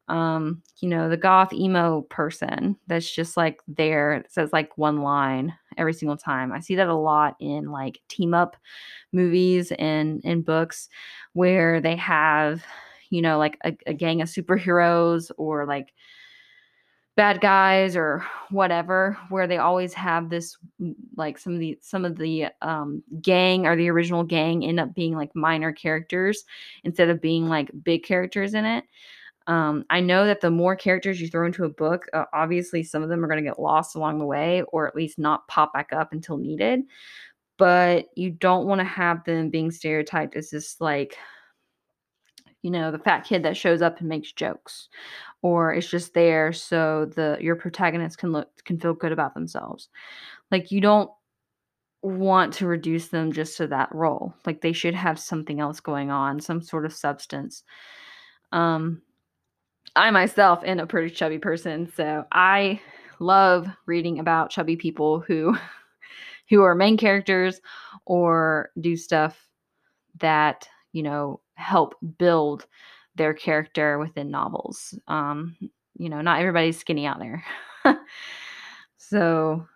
um, 0.09 0.62
you 0.81 0.88
know, 0.88 1.09
the 1.09 1.17
goth 1.17 1.53
emo 1.53 2.03
person 2.03 2.77
that's 2.87 3.11
just 3.11 3.37
like 3.37 3.61
there. 3.69 4.15
It 4.15 4.31
says 4.31 4.53
like 4.53 4.77
one 4.77 5.03
line 5.03 5.55
every 5.77 5.95
single 5.95 6.17
time. 6.17 6.53
I 6.53 6.61
see 6.61 6.75
that 6.77 6.88
a 6.88 6.95
lot 6.95 7.37
in 7.41 7.71
like 7.71 8.01
team 8.09 8.35
up 8.35 8.57
movies 9.12 9.73
and 9.79 10.21
in 10.25 10.43
books 10.43 10.88
where 11.33 11.81
they 11.81 11.97
have 11.97 12.62
you 13.12 13.21
know, 13.21 13.37
like 13.38 13.59
a, 13.62 13.77
a 13.87 13.93
gang 13.93 14.23
of 14.23 14.29
superheroes 14.29 15.31
or 15.37 15.67
like 15.67 15.93
bad 17.15 17.43
guys 17.43 17.95
or 17.95 18.25
whatever 18.49 19.19
where 19.29 19.47
they 19.47 19.59
always 19.59 19.93
have 19.93 20.31
this 20.31 20.57
mm, 20.81 20.95
like 21.15 21.37
some 21.37 21.53
of 21.53 21.61
the 21.61 21.79
some 21.83 22.07
of 22.07 22.17
the 22.17 22.47
um 22.62 23.03
gang 23.21 23.67
or 23.67 23.77
the 23.77 23.91
original 23.91 24.25
gang 24.25 24.65
end 24.65 24.81
up 24.81 24.95
being 24.95 25.15
like 25.15 25.31
minor 25.37 25.73
characters 25.73 26.45
instead 26.85 27.11
of 27.11 27.21
being 27.21 27.49
like 27.51 27.71
big 27.85 28.03
characters 28.03 28.55
in 28.55 28.65
it 28.65 28.85
um 29.46 29.85
i 29.90 30.00
know 30.00 30.26
that 30.26 30.40
the 30.40 30.50
more 30.50 30.76
characters 30.76 31.20
you 31.20 31.28
throw 31.28 31.46
into 31.46 31.64
a 31.64 31.68
book 31.68 32.07
uh, 32.12 32.24
obviously 32.33 32.83
some 32.83 33.02
of 33.02 33.09
them 33.09 33.24
are 33.24 33.28
going 33.28 33.42
to 33.42 33.48
get 33.48 33.59
lost 33.59 33.94
along 33.94 34.18
the 34.18 34.26
way 34.26 34.62
or 34.72 34.87
at 34.87 34.94
least 34.94 35.18
not 35.18 35.46
pop 35.48 35.72
back 35.72 35.92
up 35.92 36.12
until 36.12 36.37
needed 36.37 36.81
but 37.59 38.07
you 38.16 38.31
don't 38.31 38.66
want 38.66 38.81
to 38.81 38.85
have 38.85 39.22
them 39.24 39.50
being 39.50 39.70
stereotyped 39.70 40.37
as 40.37 40.50
this 40.50 40.81
like 40.81 41.16
you 42.62 42.70
know, 42.70 42.92
the 42.92 42.98
fat 42.98 43.24
kid 43.24 43.42
that 43.42 43.57
shows 43.57 43.83
up 43.83 43.98
and 43.98 44.09
makes 44.09 44.33
jokes 44.33 44.88
or 45.42 45.74
it's 45.74 45.88
just 45.88 46.14
there 46.14 46.52
so 46.52 47.11
the 47.16 47.37
your 47.40 47.57
protagonist 47.57 48.18
can 48.18 48.31
look 48.33 48.48
can 48.64 48.78
feel 48.78 48.94
good 48.94 49.12
about 49.12 49.35
themselves. 49.35 49.88
Like 50.50 50.70
you 50.70 50.81
don't 50.81 51.11
want 52.02 52.55
to 52.55 52.66
reduce 52.66 53.09
them 53.09 53.33
just 53.33 53.57
to 53.57 53.66
that 53.68 53.92
role. 53.92 54.35
Like 54.46 54.61
they 54.61 54.72
should 54.72 54.94
have 54.94 55.18
something 55.18 55.61
else 55.61 55.81
going 55.81 56.11
on, 56.11 56.40
some 56.40 56.62
sort 56.62 56.87
of 56.87 56.92
substance. 56.92 57.64
Um 58.52 59.02
I 59.94 60.11
myself 60.11 60.62
am 60.64 60.78
a 60.78 60.87
pretty 60.87 61.14
chubby 61.14 61.38
person, 61.38 61.92
so 61.94 62.24
I 62.33 62.81
love 63.18 63.68
reading 63.87 64.18
about 64.18 64.50
chubby 64.50 64.76
people 64.76 65.20
who 65.20 65.57
who 66.48 66.62
are 66.62 66.74
main 66.74 66.96
characters 66.96 67.61
or 68.05 68.70
do 68.81 68.96
stuff 68.96 69.48
that, 70.18 70.68
you 70.92 71.02
know, 71.02 71.40
help 71.55 71.94
build 72.18 72.66
their 73.14 73.35
character 73.35 73.98
within 73.98 74.31
novels. 74.31 74.98
Um, 75.09 75.57
you 75.96 76.09
know, 76.09 76.20
not 76.20 76.40
everybody's 76.40 76.78
skinny 76.78 77.07
out 77.07 77.18
there. 77.18 77.44
so 78.96 79.66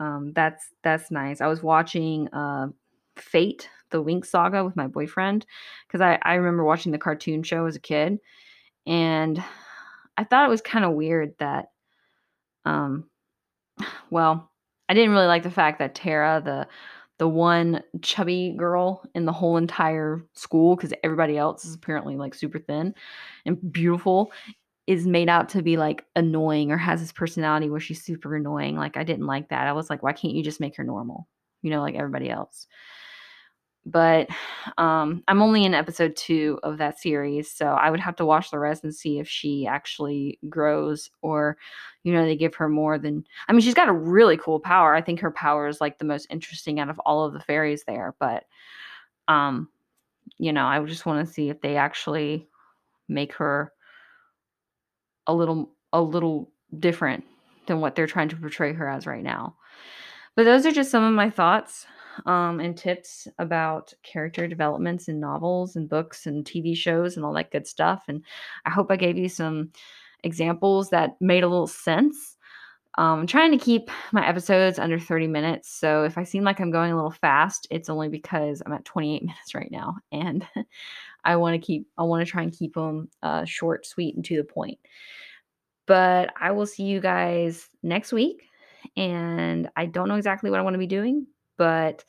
um, 0.00 0.32
that's 0.34 0.70
that's 0.82 1.10
nice. 1.10 1.40
I 1.40 1.46
was 1.46 1.62
watching 1.62 2.28
uh, 2.28 2.68
Fate, 3.16 3.68
the 3.90 4.02
Winx 4.02 4.26
Saga, 4.26 4.64
with 4.64 4.76
my 4.76 4.86
boyfriend 4.86 5.46
because 5.86 6.00
I 6.00 6.18
I 6.22 6.34
remember 6.34 6.64
watching 6.64 6.92
the 6.92 6.98
cartoon 6.98 7.42
show 7.42 7.66
as 7.66 7.76
a 7.76 7.80
kid, 7.80 8.18
and 8.86 9.42
I 10.16 10.24
thought 10.24 10.46
it 10.46 10.50
was 10.50 10.60
kind 10.62 10.84
of 10.84 10.92
weird 10.92 11.34
that, 11.38 11.70
um, 12.64 13.04
well, 14.10 14.50
I 14.88 14.94
didn't 14.94 15.10
really 15.12 15.26
like 15.26 15.42
the 15.42 15.50
fact 15.50 15.78
that 15.78 15.94
Terra, 15.94 16.40
the 16.44 16.66
the 17.18 17.28
one 17.28 17.82
chubby 18.02 18.54
girl 18.58 19.02
in 19.14 19.24
the 19.24 19.32
whole 19.32 19.56
entire 19.56 20.22
school 20.34 20.76
because 20.76 20.92
everybody 21.02 21.38
else 21.38 21.64
is 21.64 21.74
apparently 21.74 22.14
like 22.14 22.34
super 22.34 22.58
thin 22.58 22.94
and 23.46 23.72
beautiful 23.72 24.30
is 24.86 25.06
made 25.06 25.28
out 25.28 25.48
to 25.48 25.62
be 25.62 25.78
like 25.78 26.04
annoying 26.14 26.70
or 26.70 26.76
has 26.76 27.00
this 27.00 27.12
personality 27.12 27.70
where 27.70 27.80
she's 27.80 28.04
super 28.04 28.36
annoying. 28.36 28.76
Like 28.76 28.98
I 28.98 29.02
didn't 29.02 29.26
like 29.26 29.48
that. 29.48 29.66
I 29.66 29.72
was 29.72 29.88
like, 29.88 30.02
why 30.02 30.12
can't 30.12 30.34
you 30.34 30.44
just 30.44 30.60
make 30.60 30.76
her 30.76 30.84
normal? 30.84 31.26
You 31.62 31.70
know, 31.70 31.80
like 31.80 31.94
everybody 31.94 32.28
else 32.28 32.66
but 33.86 34.28
um, 34.78 35.22
I'm 35.28 35.40
only 35.40 35.64
in 35.64 35.72
episode 35.72 36.16
two 36.16 36.58
of 36.64 36.78
that 36.78 36.98
series, 36.98 37.50
so 37.50 37.66
I 37.66 37.88
would 37.88 38.00
have 38.00 38.16
to 38.16 38.26
watch 38.26 38.50
the 38.50 38.58
rest 38.58 38.82
and 38.82 38.92
see 38.92 39.20
if 39.20 39.28
she 39.28 39.64
actually 39.64 40.40
grows 40.48 41.08
or, 41.22 41.56
you 42.02 42.12
know, 42.12 42.24
they 42.24 42.34
give 42.34 42.56
her 42.56 42.68
more 42.68 42.98
than. 42.98 43.24
I 43.48 43.52
mean, 43.52 43.60
she's 43.60 43.74
got 43.74 43.88
a 43.88 43.92
really 43.92 44.36
cool 44.38 44.58
power. 44.58 44.92
I 44.92 45.02
think 45.02 45.20
her 45.20 45.30
power 45.30 45.68
is 45.68 45.80
like 45.80 45.98
the 45.98 46.04
most 46.04 46.26
interesting 46.30 46.80
out 46.80 46.90
of 46.90 46.98
all 47.06 47.24
of 47.24 47.32
the 47.32 47.40
fairies 47.40 47.84
there, 47.84 48.16
but, 48.18 48.44
um, 49.28 49.68
you 50.36 50.52
know, 50.52 50.66
I 50.66 50.84
just 50.84 51.06
want 51.06 51.24
to 51.24 51.32
see 51.32 51.48
if 51.48 51.60
they 51.60 51.76
actually 51.76 52.48
make 53.08 53.34
her 53.34 53.72
a 55.28 55.34
little 55.34 55.70
a 55.92 56.02
little 56.02 56.50
different 56.76 57.24
than 57.66 57.80
what 57.80 57.94
they're 57.94 58.08
trying 58.08 58.28
to 58.30 58.36
portray 58.36 58.72
her 58.72 58.88
as 58.88 59.06
right 59.06 59.22
now. 59.22 59.54
But 60.34 60.44
those 60.44 60.66
are 60.66 60.72
just 60.72 60.90
some 60.90 61.04
of 61.04 61.14
my 61.14 61.30
thoughts 61.30 61.86
um, 62.24 62.60
and 62.60 62.76
tips 62.76 63.28
about 63.38 63.92
character 64.02 64.46
developments 64.48 65.08
in 65.08 65.20
novels 65.20 65.76
and 65.76 65.88
books 65.88 66.26
and 66.26 66.44
TV 66.44 66.76
shows 66.76 67.16
and 67.16 67.24
all 67.24 67.34
that 67.34 67.50
good 67.50 67.66
stuff. 67.66 68.04
And 68.08 68.24
I 68.64 68.70
hope 68.70 68.90
I 68.90 68.96
gave 68.96 69.18
you 69.18 69.28
some 69.28 69.72
examples 70.22 70.90
that 70.90 71.16
made 71.20 71.44
a 71.44 71.48
little 71.48 71.66
sense. 71.66 72.36
Um, 72.98 73.20
I'm 73.20 73.26
trying 73.26 73.50
to 73.50 73.62
keep 73.62 73.90
my 74.12 74.26
episodes 74.26 74.78
under 74.78 74.98
30 74.98 75.26
minutes. 75.26 75.70
So 75.70 76.04
if 76.04 76.16
I 76.16 76.24
seem 76.24 76.44
like 76.44 76.60
I'm 76.60 76.70
going 76.70 76.92
a 76.92 76.96
little 76.96 77.10
fast, 77.10 77.66
it's 77.70 77.90
only 77.90 78.08
because 78.08 78.62
I'm 78.64 78.72
at 78.72 78.84
28 78.86 79.22
minutes 79.22 79.54
right 79.54 79.70
now. 79.70 79.96
And 80.12 80.46
I 81.24 81.36
want 81.36 81.60
to 81.60 81.64
keep, 81.64 81.88
I 81.98 82.04
want 82.04 82.24
to 82.24 82.30
try 82.30 82.42
and 82.42 82.56
keep 82.56 82.74
them 82.74 83.10
uh, 83.22 83.44
short, 83.44 83.84
sweet, 83.84 84.14
and 84.16 84.24
to 84.24 84.36
the 84.36 84.44
point. 84.44 84.78
But 85.86 86.32
I 86.40 86.52
will 86.52 86.66
see 86.66 86.84
you 86.84 87.00
guys 87.00 87.68
next 87.82 88.12
week. 88.12 88.42
And 88.96 89.68
I 89.76 89.86
don't 89.86 90.08
know 90.08 90.14
exactly 90.14 90.50
what 90.50 90.58
I 90.58 90.62
want 90.62 90.74
to 90.74 90.78
be 90.78 90.86
doing, 90.86 91.26
but 91.56 92.04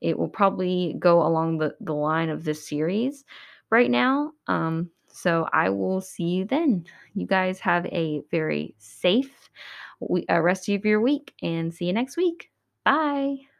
it 0.00 0.18
will 0.18 0.28
probably 0.28 0.96
go 0.98 1.22
along 1.26 1.58
the, 1.58 1.74
the 1.80 1.94
line 1.94 2.28
of 2.28 2.44
this 2.44 2.68
series 2.68 3.24
right 3.70 3.90
now. 3.90 4.32
Um, 4.46 4.90
so 5.08 5.48
I 5.52 5.70
will 5.70 6.00
see 6.00 6.24
you 6.24 6.44
then. 6.44 6.84
You 7.14 7.26
guys 7.26 7.60
have 7.60 7.86
a 7.86 8.22
very 8.30 8.74
safe 8.78 9.50
we, 10.00 10.26
uh, 10.26 10.40
rest 10.40 10.68
of 10.68 10.84
your 10.84 11.00
week 11.00 11.32
and 11.42 11.72
see 11.72 11.86
you 11.86 11.92
next 11.92 12.16
week. 12.16 12.50
Bye. 12.84 13.53